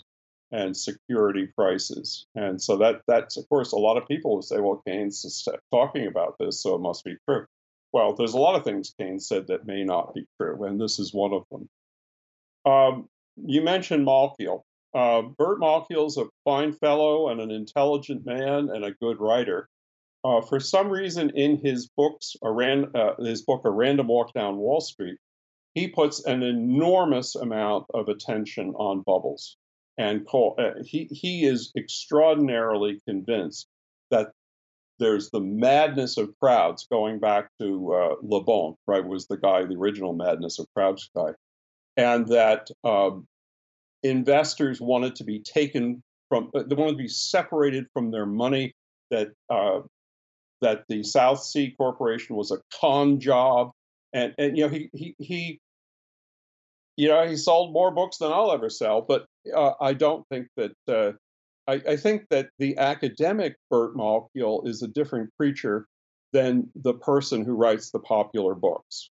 and 0.52 0.76
security 0.76 1.48
prices. 1.56 2.26
And 2.34 2.60
so 2.60 2.76
that 2.76 3.02
that's 3.06 3.36
of 3.36 3.48
course 3.48 3.72
a 3.72 3.76
lot 3.76 3.96
of 3.96 4.06
people 4.06 4.34
will 4.34 4.42
say, 4.42 4.60
well, 4.60 4.82
Keynes 4.86 5.24
is 5.24 5.48
talking 5.72 6.06
about 6.06 6.36
this, 6.38 6.62
so 6.62 6.74
it 6.74 6.80
must 6.80 7.04
be 7.04 7.16
true. 7.28 7.46
Well, 7.92 8.14
there's 8.14 8.34
a 8.34 8.38
lot 8.38 8.56
of 8.56 8.64
things 8.64 8.92
Keynes 8.98 9.28
said 9.28 9.46
that 9.46 9.66
may 9.66 9.84
not 9.84 10.14
be 10.14 10.26
true, 10.40 10.64
and 10.64 10.80
this 10.80 10.98
is 10.98 11.14
one 11.14 11.32
of 11.32 11.44
them. 11.50 11.68
Um, 12.66 13.08
you 13.36 13.62
mentioned 13.62 14.06
Malkiel. 14.06 14.62
Uh, 14.94 15.22
Bert 15.22 15.58
Malkiel's 15.60 16.18
a 16.18 16.26
fine 16.44 16.72
fellow 16.72 17.28
and 17.28 17.40
an 17.40 17.50
intelligent 17.50 18.24
man 18.24 18.68
and 18.70 18.84
a 18.84 18.92
good 18.92 19.18
writer. 19.20 19.68
Uh, 20.24 20.40
for 20.40 20.58
some 20.58 20.88
reason, 20.88 21.30
in 21.34 21.58
his 21.62 21.86
books, 21.86 22.34
ran, 22.42 22.86
uh, 22.94 23.14
his 23.18 23.42
book, 23.42 23.60
A 23.64 23.70
Random 23.70 24.06
Walk 24.08 24.32
Down 24.32 24.56
Wall 24.56 24.80
Street, 24.80 25.18
he 25.74 25.88
puts 25.88 26.24
an 26.24 26.42
enormous 26.42 27.34
amount 27.34 27.84
of 27.92 28.08
attention 28.08 28.70
on 28.76 29.02
bubbles, 29.02 29.58
and 29.98 30.26
call, 30.26 30.54
uh, 30.58 30.82
he 30.82 31.04
he 31.04 31.44
is 31.44 31.72
extraordinarily 31.76 33.02
convinced 33.06 33.66
that 34.10 34.30
there's 34.98 35.30
the 35.30 35.40
madness 35.40 36.16
of 36.16 36.32
crowds 36.40 36.86
going 36.90 37.18
back 37.18 37.50
to 37.60 37.92
uh, 37.92 38.14
Le 38.22 38.42
Bon, 38.42 38.76
right? 38.86 39.04
Was 39.04 39.26
the 39.26 39.36
guy 39.36 39.64
the 39.64 39.76
original 39.76 40.14
madness 40.14 40.58
of 40.58 40.66
crowds 40.74 41.10
guy, 41.14 41.32
and 41.96 42.26
that 42.28 42.70
um, 42.82 43.26
investors 44.02 44.80
wanted 44.80 45.16
to 45.16 45.24
be 45.24 45.40
taken 45.40 46.02
from, 46.30 46.50
uh, 46.54 46.62
they 46.62 46.76
wanted 46.76 46.92
to 46.92 46.98
be 46.98 47.08
separated 47.08 47.86
from 47.92 48.10
their 48.10 48.26
money. 48.26 48.72
That 49.10 49.32
uh, 49.50 49.80
that 50.64 50.84
the 50.88 51.02
South 51.02 51.44
Sea 51.44 51.74
Corporation 51.76 52.36
was 52.36 52.50
a 52.50 52.58
con 52.80 53.20
job, 53.20 53.70
and 54.14 54.34
and 54.38 54.56
you 54.56 54.64
know 54.64 54.70
he 54.70 54.88
he 54.94 55.14
he, 55.18 55.60
you 56.96 57.08
know 57.08 57.26
he 57.26 57.36
sold 57.36 57.72
more 57.72 57.90
books 57.90 58.16
than 58.16 58.32
I'll 58.32 58.50
ever 58.50 58.70
sell, 58.70 59.02
but 59.02 59.26
uh, 59.54 59.72
I 59.78 59.92
don't 59.92 60.26
think 60.30 60.48
that 60.56 60.72
uh, 60.88 61.12
I, 61.70 61.82
I 61.90 61.96
think 61.96 62.22
that 62.30 62.48
the 62.58 62.78
academic 62.78 63.56
Bert 63.70 63.94
Malkiel 63.94 64.66
is 64.66 64.82
a 64.82 64.88
different 64.88 65.30
creature 65.38 65.86
than 66.32 66.70
the 66.74 66.94
person 66.94 67.44
who 67.44 67.52
writes 67.52 67.90
the 67.90 68.00
popular 68.00 68.54
books. 68.54 69.10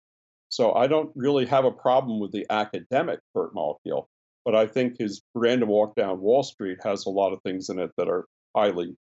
So 0.49 0.73
I 0.73 0.89
don't 0.89 1.11
really 1.15 1.47
have 1.47 1.65
a 1.65 1.71
problem 1.71 2.19
with 2.19 2.33
the 2.33 2.47
academic 2.51 3.21
Bert 3.35 3.55
Malkiel, 3.55 4.07
but 4.45 4.57
I 4.57 4.67
think 4.67 4.99
his 4.99 5.23
Random 5.35 5.69
Walk 5.69 5.95
Down 5.95 6.21
Wall 6.21 6.43
Street 6.43 6.79
has 6.83 7.07
a 7.07 7.11
lot 7.11 7.33
of 7.33 7.41
things 7.43 7.69
in 7.69 7.79
it 7.79 7.93
that 7.97 8.09
are 8.09 8.27
highly 8.57 8.97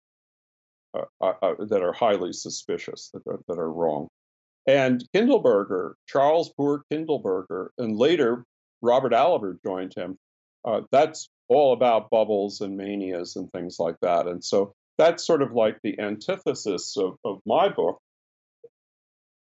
uh, 0.93 1.05
uh, 1.21 1.33
uh, 1.41 1.65
that 1.65 1.81
are 1.81 1.93
highly 1.93 2.33
suspicious, 2.33 3.09
that 3.13 3.23
are, 3.27 3.39
that 3.47 3.57
are 3.57 3.71
wrong. 3.71 4.07
And 4.67 5.03
Kindleberger, 5.15 5.93
Charles 6.07 6.51
Poor 6.55 6.83
Kindleberger, 6.91 7.69
and 7.77 7.97
later 7.97 8.43
Robert 8.81 9.13
Aliber 9.13 9.57
joined 9.65 9.93
him. 9.95 10.17
Uh, 10.63 10.81
that's 10.91 11.29
all 11.47 11.73
about 11.73 12.09
bubbles 12.09 12.61
and 12.61 12.77
manias 12.77 13.35
and 13.35 13.51
things 13.51 13.77
like 13.79 13.95
that. 14.01 14.27
And 14.27 14.43
so 14.43 14.73
that's 14.97 15.25
sort 15.25 15.41
of 15.41 15.53
like 15.53 15.77
the 15.83 15.99
antithesis 15.99 16.95
of, 16.97 17.15
of 17.25 17.39
my 17.45 17.69
book. 17.69 17.99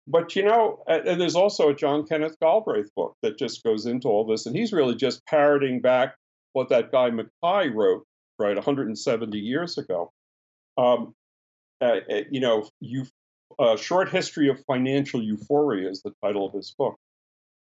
But 0.07 0.35
you 0.37 0.45
know, 0.45 0.83
and 0.87 1.21
there's 1.21 1.35
also 1.37 1.69
a 1.69 1.75
John 1.75 2.07
Kenneth 2.07 2.37
Galbraith 2.41 2.91
book 2.97 3.15
that 3.23 3.39
just 3.39 3.63
goes 3.63 3.85
into 3.85 4.09
all 4.09 4.25
this, 4.25 4.47
and 4.47 4.57
he's 4.57 4.73
really 4.73 4.95
just 4.95 5.25
parroting 5.27 5.83
back 5.83 6.15
what 6.55 6.71
that 6.71 6.91
guy 6.91 7.11
Mackay 7.11 7.69
wrote, 7.69 8.07
right, 8.39 8.55
170 8.55 9.39
years 9.39 9.77
ago. 9.77 10.11
Um, 10.79 11.15
uh, 11.81 12.01
uh, 12.11 12.23
you 12.31 12.41
know, 12.41 12.69
you 12.81 13.07
a 13.59 13.77
short 13.77 14.11
history 14.11 14.49
of 14.49 14.63
financial 14.67 15.23
euphoria 15.23 15.89
is 15.89 16.03
the 16.03 16.13
title 16.23 16.47
of 16.47 16.53
his 16.53 16.75
book, 16.79 16.97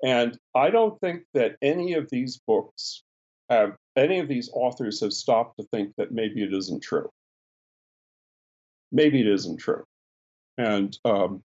and 0.03 0.37
I 0.55 0.69
don't 0.69 0.99
think 0.99 1.23
that 1.33 1.55
any 1.61 1.93
of 1.93 2.09
these 2.09 2.39
books 2.47 3.03
have 3.49 3.75
any 3.95 4.19
of 4.19 4.27
these 4.27 4.49
authors 4.53 5.01
have 5.01 5.13
stopped 5.13 5.57
to 5.59 5.65
think 5.73 5.93
that 5.97 6.11
maybe 6.11 6.43
it 6.43 6.53
isn't 6.53 6.81
true. 6.81 7.09
Maybe 8.91 9.21
it 9.21 9.27
isn't 9.27 9.57
true. 9.57 9.83
And 10.57 10.97
um, 11.05 11.43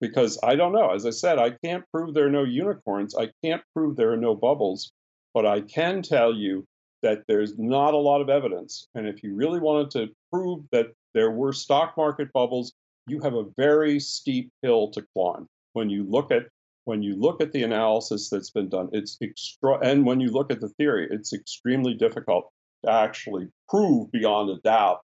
because 0.00 0.38
I 0.42 0.56
don't 0.56 0.72
know, 0.72 0.90
as 0.90 1.06
I 1.06 1.10
said, 1.10 1.38
I 1.38 1.50
can't 1.64 1.84
prove 1.92 2.14
there 2.14 2.26
are 2.26 2.30
no 2.30 2.44
unicorns. 2.44 3.14
I 3.14 3.30
can't 3.44 3.62
prove 3.74 3.96
there 3.96 4.12
are 4.12 4.16
no 4.16 4.34
bubbles, 4.34 4.92
but 5.34 5.46
I 5.46 5.60
can 5.60 6.02
tell 6.02 6.34
you 6.34 6.66
that 7.02 7.22
there's 7.28 7.58
not 7.58 7.94
a 7.94 7.98
lot 7.98 8.20
of 8.20 8.28
evidence. 8.28 8.88
And 8.94 9.06
if 9.06 9.22
you 9.22 9.34
really 9.34 9.60
wanted 9.60 9.90
to 9.92 10.08
prove 10.32 10.64
that 10.72 10.88
there 11.14 11.30
were 11.30 11.52
stock 11.52 11.96
market 11.96 12.32
bubbles, 12.32 12.72
you 13.06 13.20
have 13.20 13.34
a 13.34 13.46
very 13.56 13.98
steep 14.00 14.50
hill 14.62 14.90
to 14.92 15.04
climb. 15.14 15.46
When 15.72 15.90
you 15.90 16.04
look 16.04 16.30
at 16.30 16.46
when 16.84 17.02
you 17.02 17.14
look 17.14 17.40
at 17.40 17.52
the 17.52 17.62
analysis 17.62 18.30
that's 18.30 18.50
been 18.50 18.68
done, 18.68 18.88
it's 18.92 19.18
extra, 19.22 19.78
and 19.80 20.04
when 20.04 20.18
you 20.18 20.30
look 20.30 20.50
at 20.50 20.60
the 20.60 20.70
theory, 20.70 21.06
it's 21.10 21.32
extremely 21.32 21.94
difficult 21.94 22.50
to 22.84 22.90
actually 22.90 23.48
prove 23.68 24.10
beyond 24.10 24.50
a 24.50 24.56
doubt 24.62 25.00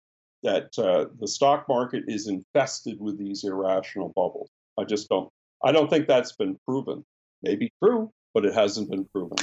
that 0.43 0.79
uh, 0.79 1.07
the 1.19 1.27
stock 1.27 1.67
market 1.69 2.05
is 2.09 2.29
infested 2.29 3.01
with 3.01 3.19
these 3.19 3.45
irrational 3.45 4.13
bubbles. 4.15 4.51
I 4.79 4.85
just 4.85 5.09
don't. 5.09 5.31
I 5.65 5.73
don't 5.73 5.89
think 5.89 6.07
that's 6.07 6.33
been 6.33 6.59
proven. 6.67 7.05
Maybe 7.43 7.73
true, 7.83 8.13
but 8.35 8.45
it 8.45 8.55
hasn't 8.55 8.91
been 8.91 9.05
proven. 9.07 9.39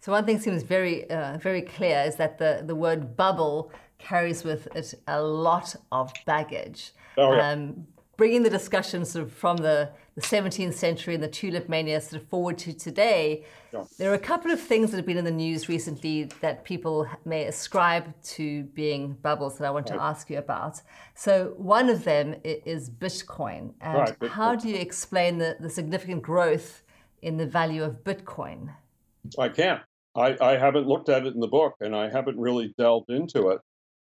So 0.00 0.12
one 0.12 0.26
thing 0.26 0.38
seems 0.38 0.62
very, 0.62 1.08
uh, 1.10 1.38
very 1.38 1.62
clear 1.62 2.04
is 2.06 2.16
that 2.16 2.36
the, 2.36 2.62
the 2.66 2.74
word 2.74 3.16
bubble 3.16 3.72
carries 4.04 4.44
with 4.44 4.68
it 4.76 4.94
a 5.08 5.20
lot 5.20 5.74
of 5.90 6.12
baggage. 6.26 6.92
Oh, 7.16 7.34
yeah. 7.34 7.50
Um, 7.50 7.86
bringing 8.16 8.42
the 8.42 8.50
discussion 8.50 9.04
sort 9.04 9.24
of 9.24 9.32
from 9.32 9.56
the, 9.56 9.90
the 10.14 10.20
17th 10.20 10.74
century 10.74 11.14
and 11.14 11.22
the 11.22 11.28
tulip 11.28 11.68
mania 11.68 12.00
sort 12.00 12.22
of 12.22 12.28
forward 12.28 12.58
to 12.58 12.72
today, 12.72 13.44
yeah. 13.72 13.84
there 13.98 14.10
are 14.10 14.14
a 14.14 14.18
couple 14.18 14.50
of 14.50 14.60
things 14.60 14.90
that 14.90 14.98
have 14.98 15.06
been 15.06 15.16
in 15.16 15.24
the 15.24 15.30
news 15.30 15.68
recently 15.68 16.24
that 16.40 16.64
people 16.64 17.08
may 17.24 17.44
ascribe 17.44 18.14
to 18.22 18.64
being 18.74 19.14
bubbles 19.14 19.58
that 19.58 19.66
I 19.66 19.70
want 19.70 19.90
right. 19.90 19.96
to 19.96 20.02
ask 20.02 20.30
you 20.30 20.38
about. 20.38 20.80
So 21.14 21.54
one 21.56 21.88
of 21.88 22.04
them 22.04 22.36
is 22.44 22.90
Bitcoin. 22.90 23.72
And 23.80 23.98
right, 23.98 24.18
Bitcoin. 24.18 24.28
how 24.28 24.54
do 24.54 24.68
you 24.68 24.76
explain 24.76 25.38
the, 25.38 25.56
the 25.58 25.70
significant 25.70 26.22
growth 26.22 26.82
in 27.22 27.36
the 27.36 27.46
value 27.46 27.82
of 27.82 28.04
Bitcoin? 28.04 28.74
I 29.38 29.48
can't. 29.48 29.80
I, 30.16 30.36
I 30.40 30.56
haven't 30.56 30.86
looked 30.86 31.08
at 31.08 31.26
it 31.26 31.34
in 31.34 31.40
the 31.40 31.48
book 31.48 31.74
and 31.80 31.96
I 31.96 32.08
haven't 32.08 32.38
really 32.38 32.72
delved 32.78 33.10
into 33.10 33.48
it. 33.48 33.60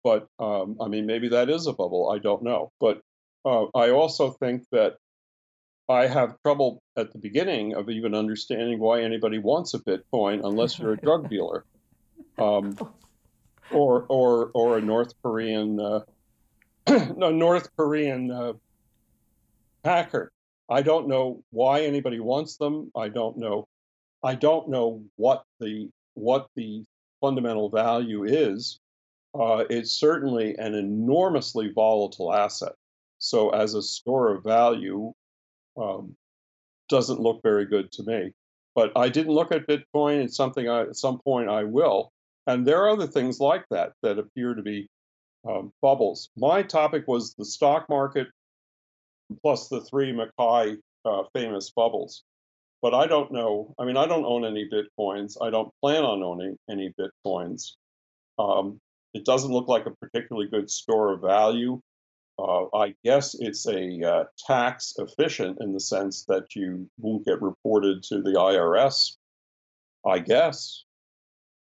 But 0.05 0.29
um, 0.39 0.77
I 0.81 0.89
mean, 0.89 1.07
maybe 1.07 1.31
that 1.31 1.49
is 1.49 1.67
a 1.67 1.73
bubble. 1.73 2.11
I 2.11 2.19
don't 2.19 2.43
know. 2.43 2.71
But 2.79 3.01
uh, 3.45 3.67
I 3.75 3.91
also 3.91 4.31
think 4.31 4.65
that 4.71 4.99
I 5.89 6.07
have 6.07 6.37
trouble 6.43 6.83
at 6.97 7.13
the 7.13 7.19
beginning 7.19 7.75
of 7.75 7.89
even 7.89 8.15
understanding 8.15 8.79
why 8.79 9.03
anybody 9.03 9.39
wants 9.39 9.75
a 9.75 9.79
Bitcoin 9.79 10.45
unless 10.45 10.79
you're 10.79 10.93
a 10.93 10.97
drug 10.97 11.29
dealer, 11.31 11.65
um, 12.39 12.77
or 13.71 14.05
or 14.09 14.51
or 14.55 14.79
a 14.79 14.83
North 14.83 15.15
Korean 15.23 15.81
uh, 15.81 16.01
no 17.17 17.31
North 17.31 17.69
Korean 17.77 18.31
uh, 18.31 18.53
hacker. 19.85 20.31
I 20.69 20.83
don't 20.83 21.09
know 21.09 21.43
why 21.51 21.83
anybody 21.83 22.21
wants 22.21 22.57
them. 22.57 22.91
I 22.97 23.09
don't 23.09 23.37
know. 23.39 23.67
I 24.23 24.35
don't 24.35 24.69
know 24.69 25.03
what 25.17 25.45
the 25.61 25.91
what 26.15 26.49
the 26.57 26.85
fundamental 27.21 27.69
value 27.69 28.25
is. 28.25 28.81
Uh, 29.39 29.65
it's 29.69 29.93
certainly 29.93 30.57
an 30.59 30.75
enormously 30.75 31.73
volatile 31.75 32.33
asset. 32.33 32.73
So 33.19 33.51
as 33.51 33.75
a 33.75 33.83
store 33.83 34.35
of 34.35 34.45
value, 34.45 35.13
um, 35.77 36.15
doesn't 36.89 37.21
look 37.21 37.43
very 37.43 37.65
good 37.67 37.91
to 37.93 38.03
me. 38.05 38.33
But 38.75 38.93
I 38.97 39.09
didn't 39.09 39.33
look 39.33 39.53
at 39.53 39.67
Bitcoin. 39.67 40.23
It's 40.23 40.37
something 40.37 40.69
I, 40.69 40.83
at 40.83 40.97
some 40.97 41.21
point 41.21 41.49
I 41.49 41.65
will. 41.65 42.13
And 42.47 42.67
there 42.67 42.83
are 42.83 42.91
other 42.91 43.07
things 43.07 43.41
like 43.41 43.65
that 43.71 43.93
that 44.03 44.19
appear 44.19 44.55
to 44.55 44.63
be 44.63 44.89
um, 45.49 45.73
bubbles. 45.81 46.31
My 46.37 46.63
topic 46.63 47.05
was 47.07 47.35
the 47.35 47.45
stock 47.45 47.89
market 47.89 48.29
plus 49.43 49.69
the 49.69 49.81
three 49.81 50.13
Mackay 50.13 50.77
uh, 51.05 51.23
famous 51.33 51.71
bubbles. 51.71 52.23
But 52.83 52.95
I 52.95 53.07
don't 53.07 53.33
know. 53.33 53.75
I 53.79 53.85
mean, 53.85 53.97
I 53.97 54.07
don't 54.07 54.27
own 54.27 54.45
any 54.45 54.69
Bitcoins. 54.69 55.37
I 55.41 55.51
don't 55.51 55.73
plan 55.81 56.05
on 56.05 56.23
owning 56.23 56.59
any 56.69 56.93
Bitcoins. 56.99 57.73
Um, 58.39 58.81
it 59.15 59.25
doesn't 59.25 59.53
look 59.53 59.69
like 59.69 59.87
a 59.87 59.93
particularly 59.93 60.49
good 60.49 60.69
store 60.69 61.13
of 61.13 61.21
value. 61.21 61.81
Uh, 62.37 62.65
I 62.77 62.95
guess 63.05 63.37
it's 63.39 63.67
a 63.67 64.03
uh, 64.03 64.25
tax 64.47 64.95
efficient 64.99 65.59
in 65.61 65.73
the 65.73 65.81
sense 65.81 66.25
that 66.25 66.57
you 66.57 66.91
won't 66.99 67.25
get 67.25 67.41
reported 67.41 68.03
to 68.05 68.23
the 68.23 68.33
IRS. 68.33 69.17
I 70.07 70.19
guess, 70.19 70.85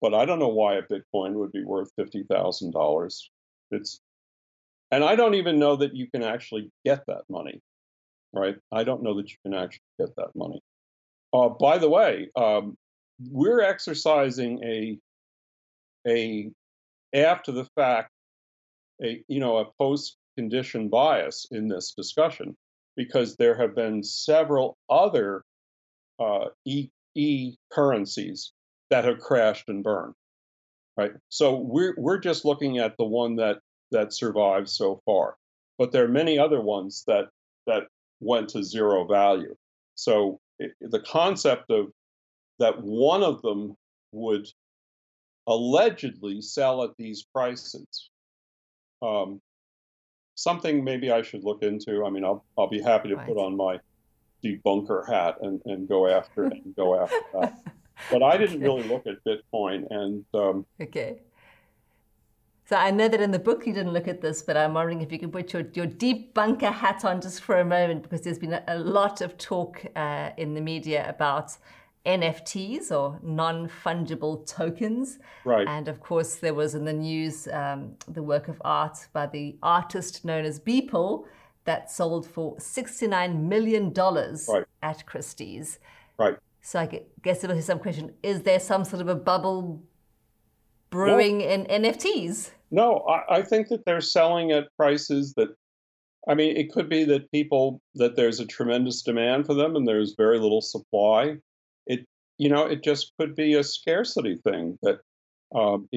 but 0.02 0.14
I 0.14 0.26
don't 0.26 0.38
know 0.38 0.50
why 0.50 0.76
a 0.76 0.84
Bitcoin 0.84 1.34
would 1.34 1.52
be 1.52 1.64
worth 1.64 1.92
fifty 1.96 2.24
thousand 2.24 2.72
dollars. 2.72 3.32
It's, 3.72 4.02
and 4.92 5.04
I 5.04 5.16
don't 5.16 5.36
even 5.36 5.60
know 5.60 5.78
that 5.78 5.96
you 5.96 6.08
can 6.12 6.24
actually 6.24 6.72
get 6.86 7.06
that 7.08 7.24
money, 7.30 7.62
right? 8.34 8.58
I 8.72 8.84
don't 8.84 9.02
know 9.02 9.16
that 9.16 9.32
you 9.32 9.38
can 9.44 9.54
actually 9.56 9.82
get 9.98 10.16
that 10.18 10.36
money. 10.36 10.62
Uh, 11.34 11.50
by 11.50 11.78
the 11.78 11.90
way, 11.90 12.30
um, 12.36 12.78
we're 13.32 13.62
exercising 13.62 14.64
a 14.64 15.00
a 16.08 16.52
after 17.14 17.52
the 17.52 17.66
fact 17.76 18.12
a 19.04 19.24
you 19.28 19.40
know 19.40 19.58
a 19.58 19.66
post 19.78 20.18
condition 20.38 20.90
bias 20.90 21.48
in 21.52 21.68
this 21.68 21.94
discussion 21.94 22.56
because 22.96 23.36
there 23.36 23.58
have 23.58 23.76
been 23.76 24.04
several 24.04 24.78
other 24.90 25.44
uh, 26.20 26.46
e, 26.66 26.90
e 27.16 27.56
currencies 27.72 28.52
that 28.90 29.06
have 29.06 29.20
crashed 29.20 29.70
and 29.70 29.84
burned. 29.84 30.14
Right. 30.98 31.12
So 31.30 31.56
we're 31.56 31.96
we're 31.98 32.20
just 32.20 32.44
looking 32.44 32.78
at 32.80 32.98
the 32.98 33.06
one 33.06 33.38
that 33.38 33.60
that 33.92 34.14
survived 34.14 34.70
so 34.70 35.02
far, 35.06 35.36
but 35.78 35.92
there 35.92 36.04
are 36.04 36.10
many 36.10 36.38
other 36.38 36.62
ones 36.62 37.04
that 37.08 37.30
that 37.68 37.84
went 38.20 38.50
to 38.50 38.64
zero 38.64 39.08
value. 39.08 39.56
So 39.96 40.40
it, 40.60 40.74
the 40.82 41.00
concept 41.00 41.70
of 41.70 41.88
that 42.60 42.82
one 42.82 43.24
of 43.24 43.42
them 43.42 43.76
would 44.12 44.48
allegedly 45.48 46.42
sell 46.42 46.84
at 46.84 46.92
these 46.98 47.24
prices 47.24 48.10
um, 49.02 49.42
something 50.36 50.84
maybe 50.84 51.12
I 51.12 51.22
should 51.22 51.44
look 51.44 51.64
into. 51.64 52.06
I 52.06 52.10
mean, 52.10 52.24
I'll 52.24 52.46
I'll 52.58 52.70
be 52.70 52.82
happy 52.82 53.10
to 53.10 53.16
right. 53.16 53.28
put 53.28 53.38
on 53.38 53.56
my 53.56 53.80
debunker 54.44 55.08
hat 55.08 55.38
and, 55.42 55.62
and 55.66 55.88
go 55.88 56.08
after 56.08 56.46
it 56.46 56.54
and 56.54 56.76
go 56.76 57.00
after 57.04 57.20
that. 57.34 57.62
But 58.10 58.24
I 58.24 58.38
didn't 58.38 58.62
really 58.62 58.84
look 58.84 59.06
at 59.06 59.24
Bitcoin 59.26 59.86
and 59.90 60.26
um, 60.34 60.66
okay. 60.82 61.22
So 62.66 62.76
I 62.76 62.92
know 62.92 63.08
that 63.08 63.20
in 63.20 63.32
the 63.32 63.40
book 63.40 63.66
you 63.66 63.74
didn't 63.74 63.94
look 63.94 64.08
at 64.08 64.22
this, 64.22 64.44
but 64.44 64.56
I'm 64.56 64.76
wondering 64.76 65.02
if 65.02 65.12
you 65.12 65.18
can 65.18 65.32
put 65.32 65.54
your, 65.54 65.64
your 65.74 65.88
debunker 65.88 66.72
hat 66.72 67.04
on 67.04 67.20
just 67.20 67.42
for 67.42 67.60
a 67.60 67.66
moment 67.66 68.04
because 68.04 68.22
there's 68.22 68.38
been 68.38 68.54
a, 68.54 68.64
a 68.68 68.78
lot 68.78 69.22
of 69.22 69.40
talk 69.40 69.84
uh, 69.96 70.30
in 70.38 70.54
the 70.54 70.62
media 70.62 71.10
about 71.10 71.58
NFTs 72.06 72.92
or 72.92 73.20
non 73.22 73.70
fungible 73.70 74.46
tokens. 74.46 75.20
Right. 75.46 75.68
And 75.68 75.88
of 75.88 76.00
course, 76.00 76.36
there 76.36 76.54
was 76.54 76.76
in 76.76 76.86
the 76.86 76.94
news 76.94 77.48
um, 77.50 77.96
the 78.08 78.24
work 78.24 78.48
of 78.48 78.62
art 78.64 79.08
by 79.14 79.28
the 79.28 79.58
artist 79.62 80.26
known 80.26 80.46
as 80.46 80.60
Beeple 80.60 81.26
that 81.66 81.92
sold 81.92 82.26
for 82.28 82.56
$69 82.58 83.44
million 83.44 83.94
right. 83.94 84.66
at 84.82 85.06
Christie's. 85.06 85.80
Right. 86.18 86.38
So 86.62 86.80
I 86.80 87.02
guess 87.22 87.42
there 87.42 87.54
was 87.54 87.66
some 87.66 87.80
question 87.80 88.14
is 88.24 88.42
there 88.42 88.60
some 88.60 88.84
sort 88.84 89.02
of 89.02 89.08
a 89.08 89.16
bubble 89.16 89.82
brewing 90.90 91.40
no. 91.40 91.46
in 91.46 91.66
NFTs. 91.84 92.52
No, 92.72 93.00
I, 93.08 93.38
I 93.38 93.42
think 93.42 93.68
that 93.70 93.86
they're 93.86 94.02
selling 94.02 94.52
at 94.52 94.76
prices 94.78 95.34
that 95.36 95.50
I 96.28 96.36
mean, 96.36 96.58
it 96.58 96.72
could 96.72 96.90
be 96.90 97.06
that 97.06 97.32
people 97.32 97.82
that 97.96 98.16
there's 98.16 98.40
a 98.40 98.46
tremendous 98.46 99.02
demand 99.02 99.46
for 99.46 99.54
them 99.54 99.76
and 99.76 99.88
there's 99.88 100.16
very 100.18 100.38
little 100.38 100.62
supply. 100.62 101.38
You 102.40 102.50
know, 102.50 102.66
it 102.66 102.84
just 102.84 103.12
could 103.20 103.36
be 103.36 103.54
a 103.54 103.64
scarcity 103.64 104.38
thing 104.44 104.80
that 104.82 105.02
um, 105.54 105.88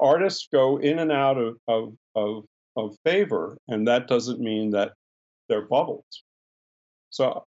artists 0.00 0.48
go 0.50 0.78
in 0.78 0.98
and 0.98 1.12
out 1.12 1.36
of, 1.36 1.56
of, 1.68 1.94
of, 2.14 2.44
of 2.76 2.96
favor, 3.04 3.58
and 3.68 3.86
that 3.88 4.08
doesn't 4.08 4.40
mean 4.40 4.70
that 4.70 4.92
they're 5.48 5.66
bubbles. 5.66 6.22
So 7.10 7.44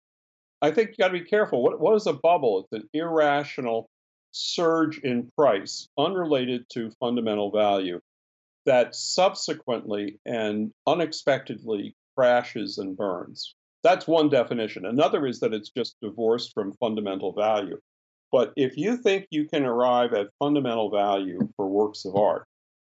I 0.63 0.71
think 0.71 0.91
you 0.91 0.97
got 0.99 1.09
to 1.09 1.19
be 1.19 1.25
careful. 1.25 1.63
What, 1.63 1.79
what 1.81 1.95
is 1.95 2.07
a 2.07 2.13
bubble? 2.13 2.61
It's 2.73 2.83
an 2.83 2.89
irrational 2.93 3.89
surge 4.33 4.99
in 4.99 5.31
price 5.37 5.89
unrelated 5.99 6.65
to 6.73 6.91
fundamental 7.01 7.51
value 7.51 8.01
that 8.67 8.95
subsequently 8.95 10.19
and 10.25 10.73
unexpectedly 10.87 11.95
crashes 12.17 12.79
and 12.79 12.97
burns. 12.97 13.55
That's 13.83 14.07
one 14.07 14.29
definition. 14.29 14.85
Another 14.85 15.27
is 15.27 15.41
that 15.41 15.55
it's 15.55 15.71
just 15.71 15.97
divorced 16.03 16.53
from 16.53 16.75
fundamental 16.75 17.33
value. 17.33 17.79
But 18.33 18.53
if 18.57 18.77
you 18.77 18.97
think 18.97 19.27
you 19.31 19.47
can 19.49 19.65
arrive 19.65 20.13
at 20.13 20.29
fundamental 20.39 20.91
value 20.91 21.49
for 21.57 21.69
works 21.69 22.05
of 22.05 22.15
art, 22.15 22.47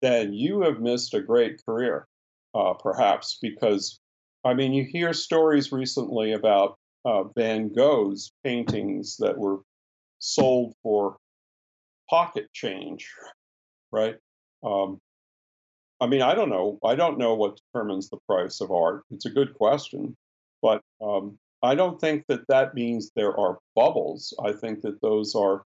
then 0.01 0.33
you 0.33 0.61
have 0.61 0.81
missed 0.81 1.13
a 1.13 1.21
great 1.21 1.63
career, 1.65 2.07
uh, 2.53 2.73
perhaps, 2.73 3.37
because 3.41 3.99
I 4.43 4.53
mean, 4.53 4.73
you 4.73 4.83
hear 4.83 5.13
stories 5.13 5.71
recently 5.71 6.33
about 6.33 6.77
uh, 7.05 7.23
Van 7.35 7.71
Gogh's 7.73 8.31
paintings 8.43 9.17
that 9.17 9.37
were 9.37 9.59
sold 10.19 10.73
for 10.83 11.17
pocket 12.09 12.51
change, 12.53 13.09
right? 13.91 14.15
Um, 14.63 14.99
I 15.99 16.07
mean, 16.07 16.23
I 16.23 16.33
don't 16.33 16.49
know. 16.49 16.79
I 16.83 16.95
don't 16.95 17.19
know 17.19 17.35
what 17.35 17.59
determines 17.73 18.09
the 18.09 18.17
price 18.27 18.59
of 18.61 18.71
art. 18.71 19.03
It's 19.11 19.27
a 19.27 19.31
good 19.31 19.53
question, 19.53 20.15
but 20.61 20.81
um, 21.01 21.37
I 21.63 21.75
don't 21.75 21.99
think 21.99 22.25
that 22.27 22.47
that 22.47 22.73
means 22.73 23.11
there 23.15 23.37
are 23.37 23.59
bubbles. 23.75 24.33
I 24.43 24.53
think 24.53 24.81
that 24.81 25.01
those 25.01 25.35
are 25.35 25.63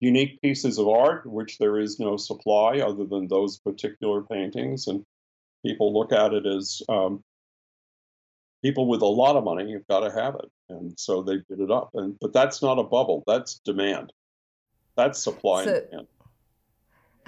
unique 0.00 0.40
pieces 0.42 0.78
of 0.78 0.88
art, 0.88 1.26
which 1.26 1.58
there 1.58 1.78
is 1.78 1.98
no 1.98 2.16
supply 2.16 2.80
other 2.80 3.04
than 3.04 3.26
those 3.26 3.58
particular 3.58 4.22
paintings, 4.22 4.86
and 4.86 5.04
people 5.64 5.92
look 5.92 6.12
at 6.12 6.34
it 6.34 6.46
as 6.46 6.82
um, 6.88 7.22
people 8.62 8.86
with 8.86 9.02
a 9.02 9.06
lot 9.06 9.36
of 9.36 9.44
money 9.44 9.72
have 9.72 9.86
got 9.88 10.00
to 10.00 10.10
have 10.10 10.34
it, 10.34 10.50
and 10.68 10.94
so 10.98 11.22
they 11.22 11.36
bid 11.48 11.60
it 11.60 11.70
up. 11.70 11.90
And 11.94 12.16
but 12.20 12.32
that's 12.32 12.62
not 12.62 12.78
a 12.78 12.84
bubble. 12.84 13.24
That's 13.26 13.60
demand. 13.64 14.12
That's 14.96 15.22
supply 15.22 15.64
so, 15.64 15.74
and 15.74 15.90
demand 15.90 16.08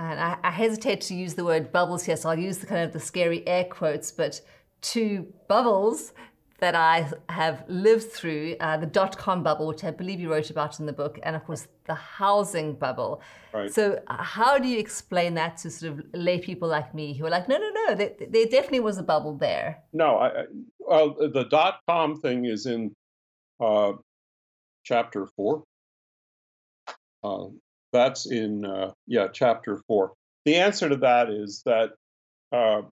and 0.00 0.18
I, 0.18 0.38
I, 0.42 0.50
hesitate 0.50 1.02
to 1.02 1.14
use 1.14 1.34
the 1.34 1.44
word 1.44 1.72
bubbles 1.72 2.04
here, 2.04 2.16
so 2.16 2.30
I'll 2.30 2.38
use 2.38 2.58
the 2.58 2.66
kind 2.66 2.82
of 2.82 2.92
the 2.92 3.00
scary 3.00 3.46
air 3.46 3.64
quotes, 3.64 4.10
but 4.10 4.40
two 4.80 5.32
bubbles 5.46 6.12
that 6.60 6.74
I 6.74 7.10
have 7.28 7.64
lived 7.68 8.12
through 8.12 8.56
uh, 8.60 8.76
the 8.76 8.86
dot 8.86 9.16
com 9.18 9.42
bubble, 9.42 9.66
which 9.66 9.84
I 9.84 9.90
believe 9.90 10.20
you 10.20 10.30
wrote 10.30 10.50
about 10.50 10.78
in 10.80 10.86
the 10.86 10.92
book, 10.92 11.18
and 11.22 11.34
of 11.34 11.44
course 11.44 11.68
the 11.86 11.94
housing 11.94 12.74
bubble. 12.74 13.22
Right. 13.52 13.72
So, 13.72 14.00
uh, 14.06 14.22
how 14.22 14.58
do 14.58 14.68
you 14.68 14.78
explain 14.78 15.34
that 15.34 15.56
to 15.58 15.70
sort 15.70 15.92
of 15.92 16.04
lay 16.12 16.38
people 16.38 16.68
like 16.68 16.94
me 16.94 17.14
who 17.14 17.26
are 17.26 17.30
like, 17.30 17.48
no, 17.48 17.56
no, 17.58 17.70
no, 17.70 17.94
there, 17.94 18.12
there 18.28 18.44
definitely 18.44 18.80
was 18.80 18.98
a 18.98 19.02
bubble 19.02 19.36
there? 19.36 19.82
No, 19.92 20.18
I, 20.18 20.44
well, 20.78 21.16
the 21.18 21.44
dot 21.50 21.80
com 21.88 22.20
thing 22.20 22.44
is 22.44 22.66
in 22.66 22.94
uh, 23.58 23.92
chapter 24.84 25.26
four. 25.26 25.64
Uh, 27.24 27.46
that's 27.92 28.30
in, 28.30 28.64
uh, 28.64 28.92
yeah, 29.06 29.28
chapter 29.32 29.82
four. 29.86 30.12
The 30.44 30.56
answer 30.56 30.88
to 30.88 30.96
that 30.96 31.28
is 31.28 31.62
that 31.66 31.90
uh, 32.52 32.82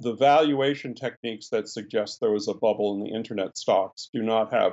the 0.00 0.14
valuation 0.14 0.94
techniques 0.94 1.50
that 1.50 1.68
suggest 1.68 2.20
there 2.20 2.30
was 2.30 2.48
a 2.48 2.54
bubble 2.54 2.94
in 2.94 3.04
the 3.04 3.14
internet 3.14 3.56
stocks 3.56 4.08
do 4.12 4.22
not 4.22 4.52
have 4.52 4.72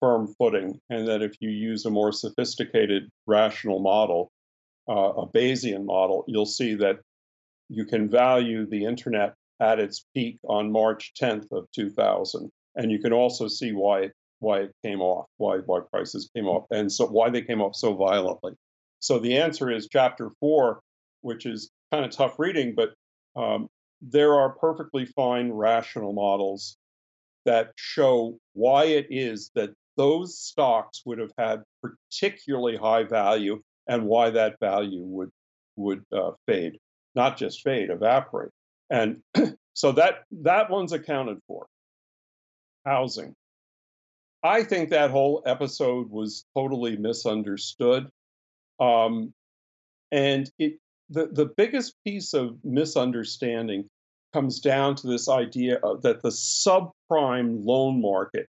firm 0.00 0.34
footing, 0.38 0.80
and 0.90 1.08
that 1.08 1.22
if 1.22 1.34
you 1.40 1.50
use 1.50 1.84
a 1.84 1.90
more 1.90 2.12
sophisticated 2.12 3.08
rational 3.26 3.80
model, 3.80 4.30
uh, 4.88 5.12
a 5.12 5.26
Bayesian 5.26 5.84
model, 5.84 6.24
you'll 6.26 6.46
see 6.46 6.74
that 6.74 7.00
you 7.68 7.84
can 7.84 8.08
value 8.08 8.66
the 8.66 8.84
internet 8.84 9.34
at 9.60 9.78
its 9.78 10.04
peak 10.14 10.38
on 10.48 10.72
March 10.72 11.12
10th 11.20 11.50
of 11.52 11.66
2000, 11.74 12.50
and 12.76 12.90
you 12.90 12.98
can 12.98 13.12
also 13.12 13.48
see 13.48 13.72
why 13.72 14.00
it, 14.00 14.12
why 14.40 14.60
it 14.60 14.72
came 14.84 15.00
off, 15.00 15.26
why 15.36 15.58
why 15.58 15.80
prices 15.92 16.30
came 16.34 16.46
off, 16.46 16.66
and 16.70 16.90
so 16.90 17.06
why 17.06 17.30
they 17.30 17.42
came 17.42 17.60
off 17.60 17.76
so 17.76 17.94
violently. 17.94 18.52
So 19.00 19.18
the 19.18 19.36
answer 19.38 19.70
is 19.70 19.88
chapter 19.90 20.30
four, 20.40 20.80
which 21.20 21.46
is 21.46 21.70
kind 21.92 22.04
of 22.04 22.10
tough 22.10 22.38
reading, 22.38 22.74
but 22.74 22.94
um, 23.36 23.68
there 24.00 24.34
are 24.34 24.50
perfectly 24.50 25.04
fine 25.04 25.50
rational 25.52 26.12
models 26.12 26.76
that 27.44 27.72
show 27.76 28.38
why 28.52 28.84
it 28.84 29.06
is 29.10 29.50
that 29.54 29.70
those 29.96 30.38
stocks 30.38 31.02
would 31.04 31.18
have 31.18 31.32
had 31.36 31.62
particularly 31.82 32.76
high 32.76 33.04
value 33.04 33.60
and 33.86 34.06
why 34.06 34.30
that 34.30 34.58
value 34.60 35.02
would 35.02 35.30
would 35.76 36.04
uh, 36.12 36.32
fade, 36.46 36.78
not 37.14 37.36
just 37.36 37.62
fade, 37.62 37.90
evaporate. 37.90 38.50
And 38.90 39.22
so 39.74 39.92
that 39.92 40.24
that 40.42 40.70
one's 40.70 40.92
accounted 40.92 41.38
for. 41.46 41.66
Housing. 42.84 43.34
I 44.42 44.62
think 44.62 44.88
that 44.90 45.10
whole 45.10 45.42
episode 45.44 46.10
was 46.10 46.44
totally 46.56 46.96
misunderstood. 46.96 48.08
Um, 48.78 49.34
and 50.10 50.50
it 50.58 50.78
the, 51.10 51.26
the 51.26 51.46
biggest 51.46 51.94
piece 52.04 52.32
of 52.32 52.56
misunderstanding 52.64 53.88
comes 54.32 54.60
down 54.60 54.94
to 54.94 55.08
this 55.08 55.28
idea 55.28 55.78
of, 55.82 56.02
that 56.02 56.22
the 56.22 56.28
subprime 56.28 57.64
loan 57.64 58.00
market 58.00 58.46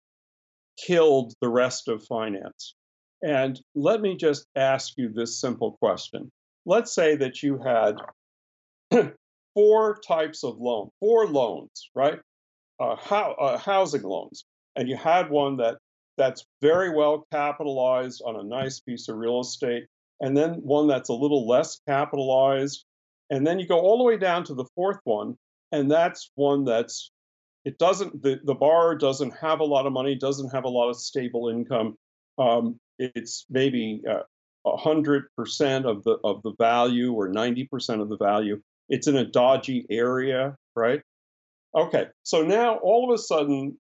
killed 0.79 1.35
the 1.41 1.49
rest 1.49 1.89
of 1.89 2.05
finance. 2.05 2.75
And 3.23 3.61
let 3.75 4.01
me 4.01 4.17
just 4.17 4.47
ask 4.55 4.95
you 4.97 5.09
this 5.09 5.41
simple 5.41 5.73
question. 5.81 6.31
Let's 6.65 6.95
say 6.95 7.17
that 7.17 7.43
you 7.43 7.59
had 7.59 7.97
four 9.55 9.99
types 10.07 10.45
of 10.45 10.59
loan, 10.59 10.91
four 11.01 11.27
loans, 11.27 11.91
right? 11.95 12.21
Uh, 12.79 12.97
how, 12.97 13.33
uh, 13.33 13.59
housing 13.59 14.03
loans, 14.03 14.45
and 14.77 14.89
you 14.89 14.97
had 14.97 15.31
one 15.31 15.57
that 15.59 15.79
that's 16.17 16.45
very 16.61 16.91
well 16.91 17.27
capitalized 17.33 18.23
on 18.25 18.37
a 18.37 18.43
nice 18.43 18.81
piece 18.81 19.09
of 19.09 19.17
real 19.17 19.41
estate 19.41 19.87
and 20.21 20.37
then 20.37 20.55
one 20.55 20.87
that's 20.87 21.09
a 21.09 21.15
little 21.15 21.47
less 21.47 21.81
capitalized. 21.87 22.85
And 23.31 23.47
then 23.47 23.59
you 23.59 23.67
go 23.67 23.81
all 23.81 23.99
the 23.99 24.05
way 24.05 24.17
down 24.17 24.45
to 24.45 24.55
the 24.55 24.67
fourth 24.75 25.01
one, 25.05 25.37
and 25.73 25.91
that's 25.91 26.31
one 26.35 26.65
that's 26.65 27.11
it 27.65 27.79
doesn't 27.79 28.23
the, 28.23 28.41
the 28.45 28.55
borrower 28.55 28.95
doesn't 28.95 29.35
have 29.37 29.61
a 29.61 29.65
lot 29.65 29.87
of 29.87 29.93
money, 29.93 30.15
doesn't 30.15 30.51
have 30.55 30.65
a 30.65 30.69
lot 30.69 30.91
of 30.91 30.97
stable 30.97 31.49
income. 31.49 31.97
Um, 32.39 32.79
it's 32.99 33.47
maybe 33.51 34.03
uh, 34.09 34.23
hundred 34.77 35.25
percent 35.37 35.87
of 35.87 36.05
the 36.05 36.19
of 36.23 36.43
the 36.43 36.53
value 36.59 37.13
or 37.13 37.29
ninety 37.29 37.65
percent 37.65 38.01
of 38.01 38.09
the 38.09 38.19
value. 38.19 38.61
It's 38.89 39.07
in 39.07 39.17
a 39.17 39.25
dodgy 39.25 39.87
area, 39.91 40.57
right? 40.77 41.01
Okay, 41.75 42.07
so 42.23 42.43
now 42.43 42.77
all 42.77 43.11
of 43.11 43.15
a 43.15 43.23
sudden, 43.23 43.79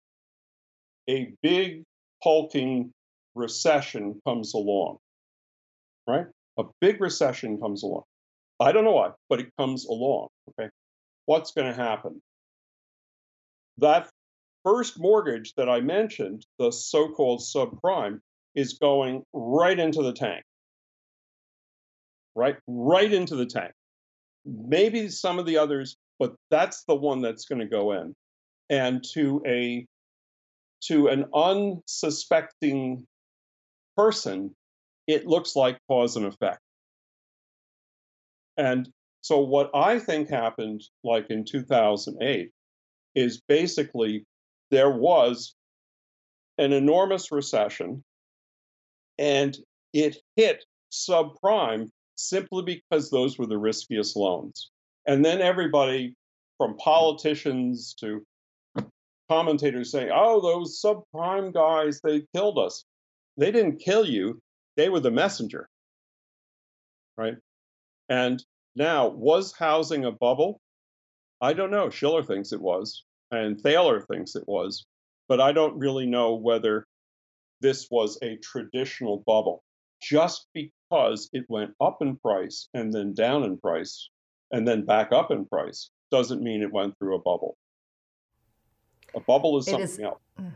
a 1.09 1.33
big 1.43 1.85
hulking 2.23 2.93
recession 3.35 4.21
comes 4.27 4.55
along 4.55 4.99
right? 6.07 6.27
A 6.59 6.65
big 6.81 7.01
recession 7.01 7.59
comes 7.61 7.83
along. 7.83 8.05
I 8.61 8.73
don't 8.73 8.85
know 8.85 8.93
why, 8.93 9.11
but 9.29 9.41
it 9.41 9.49
comes 9.59 9.87
along. 9.87 10.29
Okay. 10.51 10.71
What's 11.27 11.53
going 11.53 11.67
to 11.67 11.75
happen? 11.75 12.21
That 13.79 14.09
first 14.65 14.99
mortgage 14.99 15.55
that 15.57 15.69
I 15.69 15.81
mentioned, 15.81 16.47
the 16.59 16.71
so 16.71 17.09
called 17.09 17.41
subprime, 17.41 18.21
is 18.55 18.75
going 18.75 19.23
right 19.33 19.79
into 19.79 20.03
the 20.03 20.13
tank. 20.13 20.45
Right? 22.37 22.57
Right 22.67 23.13
into 23.13 23.37
the 23.37 23.47
tank. 23.47 23.73
Maybe 24.45 25.09
some 25.09 25.39
of 25.39 25.47
the 25.47 25.59
others, 25.59 25.97
but 26.19 26.35
that's 26.51 26.85
the 26.85 26.95
one 26.95 27.23
that's 27.23 27.47
going 27.47 27.61
to 27.61 27.67
go 27.67 27.93
in. 27.93 28.15
And 28.71 29.05
to 29.15 29.43
a 29.47 29.87
to 30.85 31.09
an 31.09 31.25
unsuspecting 31.35 33.07
person, 33.97 34.55
it 35.07 35.27
looks 35.27 35.55
like 35.57 35.79
cause 35.89 36.17
and 36.17 36.27
effect. 36.27 36.61
And 38.57 38.89
so, 39.21 39.41
what 39.41 39.71
I 39.75 39.99
think 39.99 40.29
happened, 40.29 40.83
like 41.03 41.31
in 41.31 41.45
2008, 41.45 42.51
is 43.15 43.41
basically 43.49 44.25
there 44.71 44.91
was 44.91 45.55
an 46.59 46.73
enormous 46.73 47.33
recession 47.33 48.03
and 49.19 49.57
it 49.93 50.17
hit 50.37 50.65
subprime 50.93 51.89
simply 52.17 52.63
because 52.63 53.11
those 53.11 53.39
were 53.39 53.47
the 53.47 53.59
riskiest 53.59 54.17
loans. 54.17 54.71
And 55.07 55.25
then 55.25 55.41
everybody, 55.41 56.15
from 56.59 56.77
politicians 56.77 57.95
to 58.01 58.25
commentators, 59.31 59.91
saying, 59.91 60.11
oh, 60.13 60.41
those 60.41 60.81
subprime 60.85 61.53
guys, 61.53 62.01
they 62.03 62.23
killed 62.35 62.59
us. 62.59 62.85
They 63.37 63.51
didn't 63.51 63.79
kill 63.79 64.07
you, 64.07 64.41
they 64.77 64.89
were 64.89 65.01
the 65.01 65.11
messenger, 65.11 65.69
right? 67.17 67.37
And 68.09 68.45
Now, 68.77 69.09
was 69.09 69.53
housing 69.57 70.05
a 70.05 70.13
bubble? 70.13 70.61
I 71.41 71.53
don't 71.53 71.71
know. 71.71 71.91
Shiller 71.91 72.23
thinks 72.25 72.53
it 72.53 72.61
was, 72.61 73.05
and 73.31 73.61
Thaler 73.61 74.01
thinks 74.01 74.35
it 74.35 74.47
was, 74.49 74.85
but 75.29 75.41
I 75.41 75.53
don't 75.53 75.79
really 75.79 76.07
know 76.07 76.35
whether 76.35 76.87
this 77.61 77.89
was 77.91 78.19
a 78.23 78.37
traditional 78.37 79.23
bubble. 79.27 79.63
Just 80.03 80.49
because 80.53 81.31
it 81.33 81.45
went 81.49 81.73
up 81.81 82.03
in 82.03 82.17
price 82.17 82.69
and 82.75 82.93
then 82.93 83.15
down 83.15 83.45
in 83.45 83.57
price 83.57 84.11
and 84.51 84.67
then 84.69 84.85
back 84.85 85.13
up 85.13 85.31
in 85.31 85.47
price 85.47 85.91
doesn't 86.11 86.43
mean 86.43 86.63
it 86.63 86.73
went 86.73 86.99
through 86.99 87.15
a 87.15 87.21
bubble. 87.21 87.57
A 89.15 89.21
bubble 89.21 89.57
is 89.59 89.65
something 89.65 89.83
is, 89.83 89.99
else. 90.01 90.21
Mm. 90.39 90.53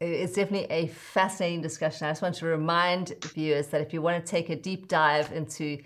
It's 0.00 0.34
definitely 0.34 0.70
a 0.70 0.86
fascinating 0.88 1.60
discussion. 1.60 2.06
I 2.06 2.10
just 2.10 2.22
want 2.22 2.36
to 2.36 2.46
remind 2.46 3.14
viewers 3.24 3.68
that 3.68 3.80
if 3.80 3.92
you 3.92 4.00
want 4.00 4.24
to 4.24 4.30
take 4.30 4.48
a 4.48 4.56
deep 4.56 4.88
dive 4.88 5.32
into 5.32 5.78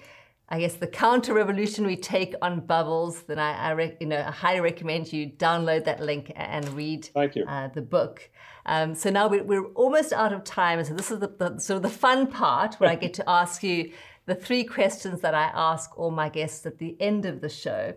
I 0.52 0.60
guess 0.60 0.74
the 0.74 0.86
counter-revolutionary 0.86 1.96
take 1.96 2.34
on 2.42 2.60
bubbles, 2.60 3.22
then 3.22 3.38
I, 3.38 3.72
I 3.72 3.96
you 4.00 4.06
know 4.06 4.18
I 4.18 4.30
highly 4.30 4.60
recommend 4.60 5.10
you 5.10 5.30
download 5.30 5.84
that 5.84 6.00
link 6.00 6.30
and 6.36 6.68
read 6.74 7.08
Thank 7.14 7.36
you. 7.36 7.46
Uh, 7.46 7.68
the 7.68 7.80
book. 7.80 8.28
Um, 8.66 8.94
so 8.94 9.08
now 9.08 9.28
we're, 9.28 9.44
we're, 9.44 9.64
almost 9.68 10.12
out 10.12 10.32
of 10.32 10.44
time, 10.44 10.84
so 10.84 10.92
this 10.92 11.10
is 11.10 11.20
the, 11.20 11.28
the, 11.28 11.58
sort 11.58 11.76
of 11.78 11.82
the 11.82 11.88
fun 11.88 12.26
part 12.26 12.74
where 12.74 12.90
I 12.90 12.96
get 12.96 13.14
to 13.14 13.28
ask 13.28 13.62
you 13.62 13.92
the 14.26 14.34
three 14.34 14.62
questions 14.62 15.22
that 15.22 15.34
I 15.34 15.50
ask 15.54 15.98
all 15.98 16.10
my 16.10 16.28
guests 16.28 16.64
at 16.66 16.78
the 16.78 16.96
end 17.00 17.24
of 17.24 17.40
the 17.40 17.48
show. 17.48 17.94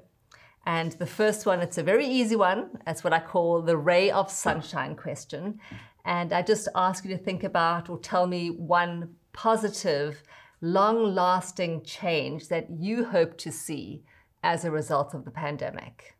And 0.65 0.93
the 0.93 1.06
first 1.06 1.45
one, 1.45 1.60
it's 1.60 1.78
a 1.78 1.84
very 1.84 2.08
easy 2.08 2.36
one. 2.36 2.69
That's 2.86 3.04
what 3.04 3.13
I 3.13 3.19
call 3.19 3.62
the 3.62 3.78
ray 3.78 4.10
of 4.10 4.32
sunshine 4.32 4.95
question. 4.95 5.60
And 6.06 6.32
I 6.32 6.44
just 6.44 6.68
ask 6.76 7.04
you 7.04 7.18
to 7.18 7.24
think 7.24 7.44
about 7.44 7.89
or 7.89 8.00
tell 8.00 8.28
me 8.28 8.50
one 8.50 9.15
positive 9.34 10.22
long 10.62 11.15
lasting 11.15 11.84
change 11.84 12.48
that 12.48 12.68
you 12.70 13.06
hope 13.06 13.38
to 13.39 13.52
see 13.52 14.04
as 14.44 14.63
a 14.63 14.72
result 14.72 15.13
of 15.13 15.26
the 15.26 15.32
pandemic? 15.32 16.15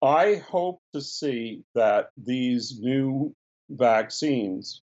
I 0.00 0.36
hope 0.36 0.80
to 0.94 1.00
see 1.00 1.64
that 1.74 2.10
these 2.16 2.78
new 2.80 3.34
vaccines, 3.70 4.82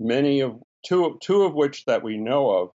many 0.00 0.40
of 0.40 0.60
two, 0.84 1.18
two 1.22 1.44
of 1.44 1.54
which 1.54 1.84
that 1.84 2.02
we 2.02 2.16
know 2.16 2.50
of, 2.50 2.70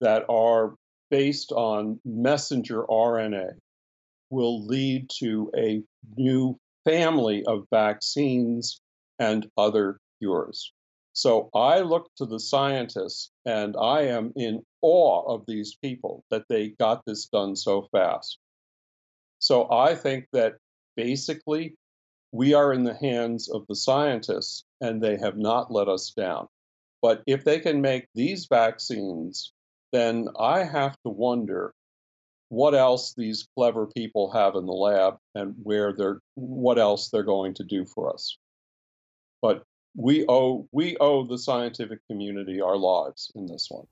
that 0.00 0.24
are 0.28 0.74
based 1.10 1.52
on 1.52 2.00
messenger 2.04 2.82
RNA, 2.84 3.52
will 4.30 4.64
lead 4.66 5.10
to 5.18 5.50
a 5.56 5.82
new 6.16 6.58
family 6.84 7.44
of 7.44 7.66
vaccines 7.70 8.80
and 9.20 9.48
other 9.56 10.00
cures. 10.18 10.72
So 11.12 11.50
I 11.54 11.80
look 11.80 12.10
to 12.16 12.26
the 12.26 12.40
scientists 12.40 13.30
and 13.44 13.76
I 13.76 14.02
am 14.02 14.32
in 14.36 14.64
awe 14.80 15.22
of 15.32 15.44
these 15.46 15.76
people 15.82 16.24
that 16.30 16.44
they 16.48 16.70
got 16.70 17.04
this 17.04 17.26
done 17.26 17.54
so 17.54 17.88
fast. 17.92 18.38
So 19.38 19.70
I 19.70 19.94
think 19.94 20.26
that 20.32 20.54
basically 20.96 21.74
we 22.32 22.54
are 22.54 22.72
in 22.72 22.84
the 22.84 22.94
hands 22.94 23.48
of 23.50 23.66
the 23.68 23.76
scientists 23.76 24.64
and 24.80 25.02
they 25.02 25.16
have 25.18 25.36
not 25.36 25.72
let 25.72 25.88
us 25.88 26.10
down. 26.10 26.46
But 27.02 27.22
if 27.26 27.44
they 27.44 27.58
can 27.60 27.80
make 27.80 28.06
these 28.14 28.46
vaccines, 28.46 29.52
then 29.92 30.28
I 30.38 30.64
have 30.64 30.96
to 31.04 31.10
wonder 31.10 31.74
what 32.50 32.74
else 32.74 33.14
these 33.14 33.46
clever 33.56 33.86
people 33.86 34.30
have 34.32 34.54
in 34.54 34.66
the 34.66 34.72
lab 34.72 35.16
and 35.34 35.54
where 35.62 35.92
they're 35.92 36.20
what 36.34 36.78
else 36.78 37.08
they're 37.08 37.22
going 37.22 37.54
to 37.54 37.64
do 37.64 37.84
for 37.84 38.12
us. 38.12 38.36
But 39.42 39.64
we 39.96 40.24
owe 40.28 40.68
we 40.72 40.96
owe 40.98 41.26
the 41.26 41.38
scientific 41.38 42.06
community 42.06 42.60
our 42.60 42.76
lives 42.76 43.32
in 43.34 43.46
this 43.46 43.68
one. 43.70 43.86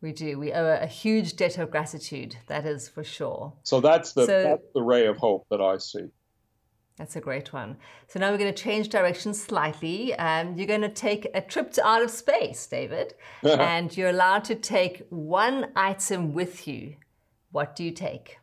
We 0.00 0.12
do. 0.12 0.38
We 0.38 0.52
owe 0.52 0.78
a 0.80 0.86
huge 0.86 1.36
debt 1.36 1.58
of 1.58 1.70
gratitude. 1.70 2.36
That 2.48 2.66
is 2.66 2.88
for 2.88 3.04
sure. 3.04 3.52
So 3.62 3.80
that's 3.80 4.12
the 4.12 4.26
so, 4.26 4.42
that's 4.42 4.72
the 4.74 4.82
ray 4.82 5.06
of 5.06 5.16
hope 5.16 5.46
that 5.50 5.60
I 5.60 5.78
see. 5.78 6.08
That's 6.96 7.16
a 7.16 7.20
great 7.20 7.52
one. 7.52 7.76
So 8.08 8.20
now 8.20 8.30
we're 8.30 8.38
going 8.38 8.52
to 8.52 8.62
change 8.62 8.88
direction 8.88 9.32
slightly. 9.32 10.14
Um, 10.14 10.56
you're 10.56 10.66
going 10.66 10.82
to 10.82 10.88
take 10.88 11.26
a 11.34 11.40
trip 11.40 11.72
to 11.72 11.86
outer 11.86 12.08
space, 12.08 12.66
David, 12.66 13.14
and 13.42 13.96
you're 13.96 14.10
allowed 14.10 14.44
to 14.44 14.54
take 14.54 15.06
one 15.08 15.72
item 15.74 16.34
with 16.34 16.68
you. 16.68 16.96
What 17.50 17.76
do 17.76 17.84
you 17.84 17.92
take? 17.92 18.38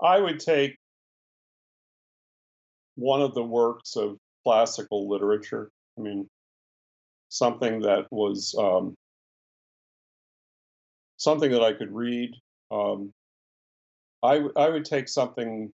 I 0.00 0.18
would 0.18 0.40
take 0.40 0.78
one 2.96 3.22
of 3.22 3.34
the 3.34 3.42
works 3.42 3.96
of 3.96 4.18
classical 4.44 5.08
literature. 5.08 5.70
I 5.98 6.02
mean, 6.02 6.28
something 7.28 7.80
that 7.80 8.06
was 8.10 8.54
um, 8.58 8.94
something 11.16 11.50
that 11.50 11.62
I 11.62 11.72
could 11.72 11.92
read. 11.92 12.32
Um, 12.70 13.12
I, 14.22 14.34
w- 14.34 14.52
I 14.56 14.68
would 14.68 14.84
take 14.84 15.08
something, 15.08 15.72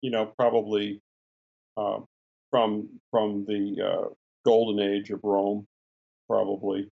you 0.00 0.10
know, 0.10 0.26
probably 0.38 1.00
uh, 1.76 2.00
from 2.50 2.88
from 3.10 3.44
the 3.46 3.76
uh, 3.82 4.08
golden 4.44 4.86
age 4.86 5.10
of 5.10 5.20
Rome, 5.22 5.66
probably 6.28 6.88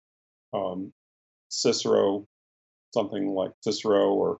um, 0.53 0.93
Cicero, 1.49 2.27
something 2.95 3.29
like 3.29 3.53
Cicero 3.63 4.13
or 4.13 4.39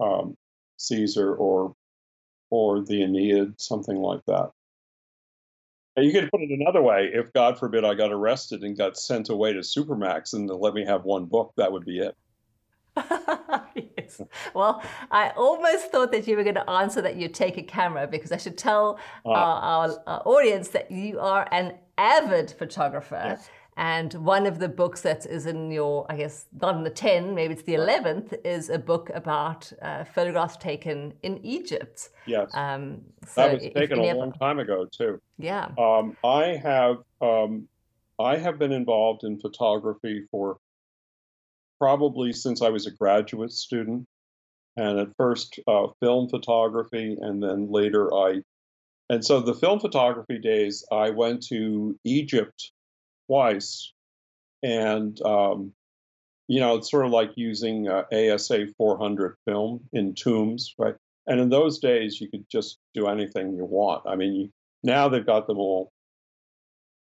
um, 0.00 0.36
Caesar 0.78 1.34
or 1.34 1.74
or 2.52 2.82
the 2.82 3.02
Aeneid, 3.02 3.58
something 3.58 3.96
like 3.96 4.20
that. 4.26 4.50
And 5.96 6.04
you 6.04 6.12
could 6.12 6.30
put 6.30 6.42
it 6.42 6.50
another 6.50 6.82
way. 6.82 7.10
If 7.10 7.32
God 7.32 7.58
forbid 7.58 7.82
I 7.82 7.94
got 7.94 8.12
arrested 8.12 8.62
and 8.62 8.76
got 8.76 8.98
sent 8.98 9.30
away 9.30 9.54
to 9.54 9.60
Supermax 9.60 10.34
and 10.34 10.50
let 10.50 10.74
me 10.74 10.84
have 10.84 11.04
one 11.04 11.24
book, 11.24 11.54
that 11.56 11.72
would 11.72 11.86
be 11.86 12.00
it. 12.00 12.14
yes. 13.96 14.20
Well, 14.54 14.82
I 15.10 15.30
almost 15.30 15.90
thought 15.90 16.12
that 16.12 16.28
you 16.28 16.36
were 16.36 16.42
going 16.42 16.56
to 16.56 16.68
answer 16.68 17.00
that 17.00 17.16
you 17.16 17.28
take 17.28 17.56
a 17.56 17.62
camera 17.62 18.06
because 18.06 18.32
I 18.32 18.36
should 18.36 18.58
tell 18.58 18.98
uh, 19.24 19.30
our, 19.30 19.62
our, 19.62 20.02
our, 20.06 20.22
audience 20.26 20.68
that 20.68 20.90
you 20.90 21.20
are 21.20 21.48
an 21.52 21.78
avid 21.96 22.50
photographer. 22.50 23.22
Yes. 23.24 23.48
And 23.76 24.12
one 24.14 24.46
of 24.46 24.58
the 24.58 24.68
books 24.68 25.00
that 25.00 25.24
is 25.24 25.46
in 25.46 25.70
your, 25.70 26.04
I 26.10 26.16
guess, 26.16 26.46
not 26.60 26.76
in 26.76 26.82
the 26.82 26.90
10, 26.90 27.34
maybe 27.34 27.54
it's 27.54 27.62
the 27.62 27.74
11th, 27.74 28.34
is 28.44 28.68
a 28.68 28.78
book 28.78 29.10
about 29.14 29.72
uh, 29.80 30.04
photographs 30.04 30.58
taken 30.58 31.14
in 31.22 31.42
Egypt. 31.44 32.10
Yes. 32.26 32.50
Um, 32.54 33.00
so 33.26 33.42
that 33.42 33.54
was 33.54 33.72
taken 33.74 34.00
a 34.00 34.14
long 34.14 34.32
time 34.32 34.58
ago, 34.58 34.86
too. 34.90 35.20
Yeah. 35.38 35.68
Um, 35.78 36.16
I 36.22 36.60
have 36.62 36.98
um, 37.22 37.66
I 38.18 38.36
have 38.36 38.58
been 38.58 38.72
involved 38.72 39.24
in 39.24 39.40
photography 39.40 40.26
for 40.30 40.58
probably 41.78 42.32
since 42.32 42.62
I 42.62 42.68
was 42.68 42.86
a 42.86 42.90
graduate 42.90 43.52
student. 43.52 44.06
And 44.76 44.98
at 44.98 45.08
first, 45.16 45.58
uh, 45.66 45.88
film 46.00 46.28
photography, 46.28 47.16
and 47.20 47.42
then 47.42 47.70
later 47.70 48.12
I. 48.14 48.42
And 49.10 49.24
so 49.24 49.40
the 49.40 49.54
film 49.54 49.80
photography 49.80 50.38
days, 50.38 50.84
I 50.90 51.10
went 51.10 51.42
to 51.48 51.98
Egypt 52.04 52.70
twice, 53.32 53.92
and 54.62 55.18
um, 55.22 55.72
you 56.48 56.60
know 56.60 56.76
it's 56.76 56.90
sort 56.90 57.06
of 57.06 57.12
like 57.12 57.30
using 57.36 57.88
uh, 57.88 58.02
ASA 58.12 58.66
400 58.76 59.36
film 59.46 59.80
in 59.92 60.14
tombs, 60.14 60.74
right? 60.78 60.94
And 61.26 61.40
in 61.40 61.48
those 61.48 61.78
days, 61.78 62.20
you 62.20 62.28
could 62.28 62.44
just 62.50 62.78
do 62.94 63.06
anything 63.06 63.54
you 63.54 63.64
want. 63.64 64.02
I 64.06 64.16
mean, 64.16 64.34
you, 64.34 64.50
now 64.82 65.08
they've 65.08 65.24
got 65.24 65.46
them 65.46 65.58
all 65.58 65.90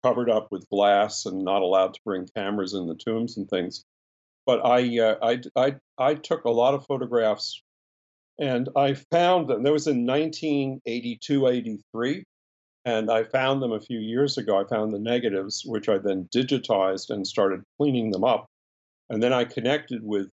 covered 0.03 0.29
up 0.29 0.49
with 0.51 0.69
glass 0.69 1.25
and 1.25 1.43
not 1.43 1.61
allowed 1.61 1.93
to 1.95 2.01
bring 2.05 2.27
cameras 2.35 2.73
in 2.73 2.87
the 2.87 2.95
tombs 2.95 3.37
and 3.37 3.49
things. 3.49 3.83
But 4.45 4.65
I, 4.65 4.99
uh, 4.99 5.15
I, 5.21 5.41
I, 5.55 5.75
I 5.97 6.13
took 6.15 6.43
a 6.43 6.49
lot 6.49 6.73
of 6.73 6.85
photographs, 6.85 7.61
and 8.37 8.69
I 8.75 8.93
found 8.93 9.49
them. 9.49 9.63
There 9.63 9.73
was 9.73 9.87
in 9.87 10.05
1982, 10.05 11.47
83 11.47 12.23
and 12.89 13.11
I 13.11 13.23
found 13.23 13.61
them 13.61 13.71
a 13.71 13.79
few 13.79 13.99
years 13.99 14.39
ago. 14.39 14.59
I 14.59 14.67
found 14.67 14.91
the 14.91 14.99
negatives, 14.99 15.61
which 15.63 15.87
I 15.87 15.99
then 15.99 16.27
digitized 16.35 17.11
and 17.11 17.27
started 17.27 17.61
cleaning 17.77 18.09
them 18.09 18.23
up. 18.23 18.47
And 19.11 19.21
then 19.21 19.31
I 19.31 19.43
connected 19.43 20.01
with 20.03 20.27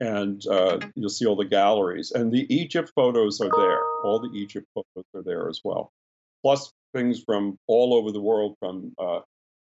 and 0.00 0.46
uh, 0.46 0.78
you'll 0.94 1.08
see 1.08 1.26
all 1.26 1.36
the 1.36 1.44
galleries. 1.44 2.12
And 2.12 2.32
the 2.32 2.46
Egypt 2.54 2.92
photos 2.94 3.40
are 3.40 3.50
there. 3.50 3.80
All 4.04 4.20
the 4.20 4.30
Egypt 4.38 4.66
photos 4.74 5.04
are 5.14 5.22
there 5.22 5.48
as 5.48 5.60
well. 5.64 5.90
Plus 6.42 6.70
things 6.92 7.22
from 7.24 7.58
all 7.66 7.94
over 7.94 8.12
the 8.12 8.20
world, 8.20 8.56
from 8.58 8.92
uh, 8.98 9.20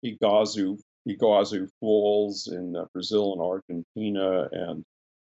Iguazu, 0.05 0.79
Iguazu 1.07 1.67
Falls 1.79 2.47
in 2.47 2.75
uh, 2.75 2.85
Brazil 2.93 3.33
and 3.33 3.41
Argentina, 3.41 4.47
and 4.51 4.85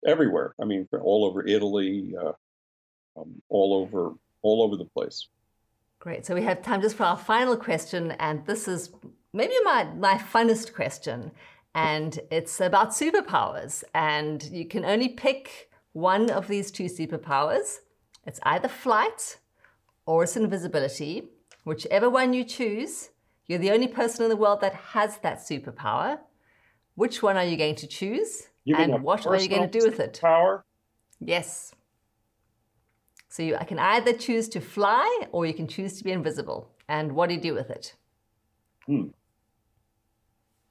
everywhere. 0.06 0.54
I 0.60 0.64
mean, 0.64 0.88
all 1.00 1.24
over 1.24 1.46
Italy, 1.46 2.14
uh, 2.20 2.32
um, 3.16 3.42
all 3.48 3.74
over 3.74 4.14
all 4.42 4.62
over 4.62 4.76
the 4.76 4.86
place. 4.96 5.28
Great. 5.98 6.24
So 6.24 6.34
we 6.34 6.42
have 6.42 6.62
time 6.62 6.80
just 6.80 6.96
for 6.96 7.04
our 7.04 7.16
final 7.16 7.56
question, 7.56 8.12
and 8.12 8.44
this 8.46 8.68
is 8.68 8.90
maybe 9.32 9.54
my 9.64 9.84
my 9.96 10.14
funnest 10.14 10.74
question 10.74 11.32
and 11.74 12.18
it's 12.30 12.60
about 12.60 12.90
superpowers. 12.90 13.84
And 13.94 14.42
you 14.44 14.66
can 14.66 14.84
only 14.84 15.08
pick 15.08 15.70
one 15.92 16.30
of 16.30 16.48
these 16.48 16.70
two 16.70 16.84
superpowers. 16.84 17.78
It's 18.26 18.40
either 18.42 18.68
flight 18.68 19.38
or 20.06 20.24
it's 20.24 20.36
invisibility. 20.36 21.28
Whichever 21.64 22.08
one 22.08 22.32
you 22.32 22.44
choose, 22.44 23.10
you're 23.46 23.58
the 23.58 23.70
only 23.70 23.88
person 23.88 24.24
in 24.24 24.30
the 24.30 24.36
world 24.36 24.60
that 24.60 24.74
has 24.74 25.18
that 25.18 25.38
superpower. 25.38 26.18
Which 26.94 27.22
one 27.22 27.36
are 27.36 27.44
you 27.44 27.56
going 27.56 27.76
to 27.76 27.86
choose? 27.86 28.48
And 28.66 29.02
what 29.02 29.26
are 29.26 29.36
you 29.36 29.48
going 29.48 29.68
to 29.68 29.78
do 29.78 29.84
with 29.84 30.00
it? 30.00 30.18
Power? 30.20 30.64
Yes. 31.20 31.74
So 33.28 33.42
you 33.42 33.56
I 33.56 33.64
can 33.64 33.78
either 33.78 34.12
choose 34.12 34.48
to 34.50 34.60
fly 34.60 35.26
or 35.32 35.46
you 35.46 35.54
can 35.54 35.68
choose 35.68 35.98
to 35.98 36.04
be 36.04 36.12
invisible. 36.12 36.68
And 36.88 37.12
what 37.12 37.28
do 37.28 37.36
you 37.36 37.40
do 37.40 37.54
with 37.54 37.70
it? 37.70 37.94
Hmm. 38.86 39.08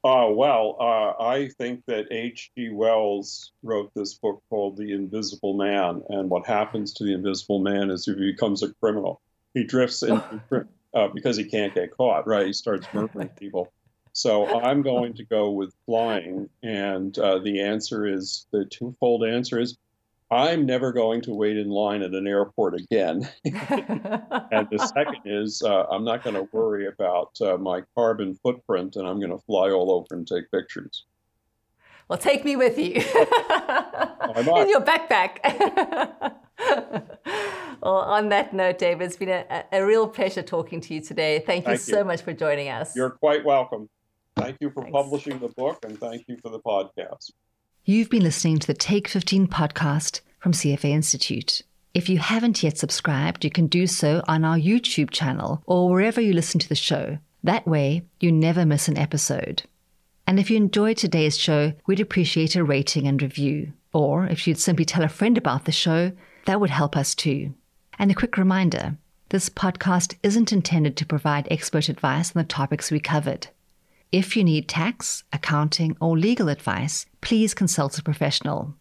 Uh, 0.03 0.27
well, 0.31 0.77
uh, 0.79 1.21
I 1.21 1.49
think 1.57 1.83
that 1.87 2.05
H.G. 2.09 2.69
Wells 2.69 3.51
wrote 3.63 3.91
this 3.93 4.13
book 4.13 4.41
called 4.49 4.77
The 4.77 4.93
Invisible 4.93 5.55
Man, 5.55 6.01
and 6.07 6.29
what 6.29 6.45
happens 6.45 6.93
to 6.93 7.03
the 7.03 7.13
invisible 7.13 7.59
man 7.59 7.89
is 7.89 8.05
he 8.05 8.13
becomes 8.13 8.63
a 8.63 8.73
criminal. 8.75 9.19
He 9.53 9.65
drifts 9.65 10.01
into 10.03 10.41
uh, 10.93 11.07
because 11.13 11.37
he 11.37 11.43
can't 11.43 11.73
get 11.73 11.95
caught, 11.95 12.27
right? 12.27 12.45
He 12.47 12.53
starts 12.53 12.87
murdering 12.93 13.29
people. 13.39 13.71
So 14.13 14.59
I'm 14.61 14.81
going 14.81 15.13
to 15.15 15.23
go 15.23 15.51
with 15.51 15.73
flying, 15.85 16.49
and 16.63 17.17
uh, 17.17 17.39
the 17.39 17.61
answer 17.61 18.07
is 18.07 18.47
the 18.51 18.65
twofold 18.65 19.23
answer 19.23 19.59
is 19.59 19.77
I'm 20.31 20.65
never 20.65 20.91
going 20.91 21.21
to 21.21 21.33
wait 21.33 21.57
in 21.57 21.69
line 21.69 22.03
at 22.03 22.11
an 22.11 22.27
airport 22.27 22.75
again. 22.75 23.27
and 23.45 24.67
the 24.71 24.91
second 24.93 25.21
is 25.25 25.63
uh, 25.63 25.85
I'm 25.85 26.03
not 26.03 26.23
going 26.23 26.35
to 26.35 26.47
worry 26.51 26.87
about 26.87 27.39
uh, 27.41 27.57
my 27.57 27.81
carbon 27.95 28.35
footprint 28.35 28.95
and 28.95 29.07
I'm 29.07 29.19
going 29.19 29.31
to 29.31 29.43
fly 29.45 29.71
all 29.71 29.91
over 29.91 30.07
and 30.11 30.27
take 30.27 30.51
pictures. 30.51 31.05
Well, 32.07 32.19
take 32.19 32.45
me 32.45 32.55
with 32.55 32.77
you 32.77 32.93
in 32.95 34.69
your 34.69 34.81
backpack. 34.81 35.39
Well, 37.81 37.95
on 37.95 38.29
that 38.29 38.53
note, 38.53 38.77
David, 38.77 39.05
it's 39.05 39.17
been 39.17 39.29
a, 39.29 39.65
a 39.71 39.85
real 39.85 40.07
pleasure 40.07 40.41
talking 40.41 40.81
to 40.81 40.93
you 40.93 41.01
today. 41.01 41.43
Thank 41.45 41.65
you 41.65 41.71
thank 41.71 41.81
so 41.81 41.99
you. 41.99 42.05
much 42.05 42.21
for 42.21 42.33
joining 42.33 42.69
us. 42.69 42.95
You're 42.95 43.11
quite 43.11 43.43
welcome. 43.45 43.89
Thank 44.35 44.57
you 44.61 44.69
for 44.69 44.83
Thanks. 44.83 44.95
publishing 44.95 45.39
the 45.39 45.49
book 45.49 45.79
and 45.83 45.99
thank 45.99 46.25
you 46.27 46.37
for 46.41 46.49
the 46.49 46.59
podcast. 46.59 47.31
You've 47.83 48.09
been 48.09 48.23
listening 48.23 48.59
to 48.59 48.67
the 48.67 48.73
Take 48.73 49.07
15 49.07 49.47
podcast 49.47 50.21
from 50.39 50.53
CFA 50.53 50.89
Institute. 50.89 51.63
If 51.93 52.07
you 52.07 52.19
haven't 52.19 52.61
yet 52.61 52.77
subscribed, 52.77 53.43
you 53.43 53.49
can 53.49 53.67
do 53.67 53.87
so 53.87 54.23
on 54.27 54.45
our 54.45 54.57
YouTube 54.57 55.09
channel 55.09 55.63
or 55.65 55.89
wherever 55.89 56.21
you 56.21 56.33
listen 56.33 56.59
to 56.59 56.69
the 56.69 56.75
show. 56.75 57.17
That 57.43 57.67
way, 57.67 58.03
you 58.19 58.31
never 58.31 58.65
miss 58.65 58.87
an 58.87 58.97
episode. 58.97 59.63
And 60.27 60.39
if 60.39 60.51
you 60.51 60.57
enjoyed 60.57 60.97
today's 60.97 61.37
show, 61.37 61.73
we'd 61.87 61.99
appreciate 61.99 62.55
a 62.55 62.63
rating 62.63 63.07
and 63.07 63.21
review. 63.21 63.73
Or 63.91 64.27
if 64.27 64.47
you'd 64.47 64.59
simply 64.59 64.85
tell 64.85 65.03
a 65.03 65.09
friend 65.09 65.37
about 65.37 65.65
the 65.65 65.71
show, 65.71 66.11
that 66.45 66.61
would 66.61 66.69
help 66.69 66.95
us 66.95 67.15
too. 67.15 67.55
And 67.99 68.09
a 68.09 68.15
quick 68.15 68.37
reminder 68.37 68.95
this 69.27 69.49
podcast 69.49 70.15
isn't 70.23 70.53
intended 70.53 70.95
to 70.97 71.05
provide 71.05 71.47
expert 71.51 71.89
advice 71.89 72.33
on 72.35 72.41
the 72.41 72.47
topics 72.47 72.89
we 72.89 72.99
covered. 72.99 73.49
If 74.11 74.35
you 74.35 74.43
need 74.43 74.67
tax, 74.67 75.23
accounting, 75.33 75.95
or 76.01 76.17
legal 76.17 76.49
advice, 76.49 77.05
please 77.21 77.53
consult 77.53 77.99
a 77.99 78.03
professional. 78.03 78.73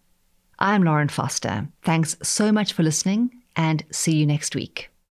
I'm 0.59 0.85
Lauren 0.85 1.09
Foster. 1.09 1.69
Thanks 1.83 2.16
so 2.23 2.51
much 2.53 2.73
for 2.73 2.83
listening 2.83 3.31
and 3.57 3.85
see 3.91 4.16
you 4.16 4.25
next 4.25 4.55
week. 4.55 4.89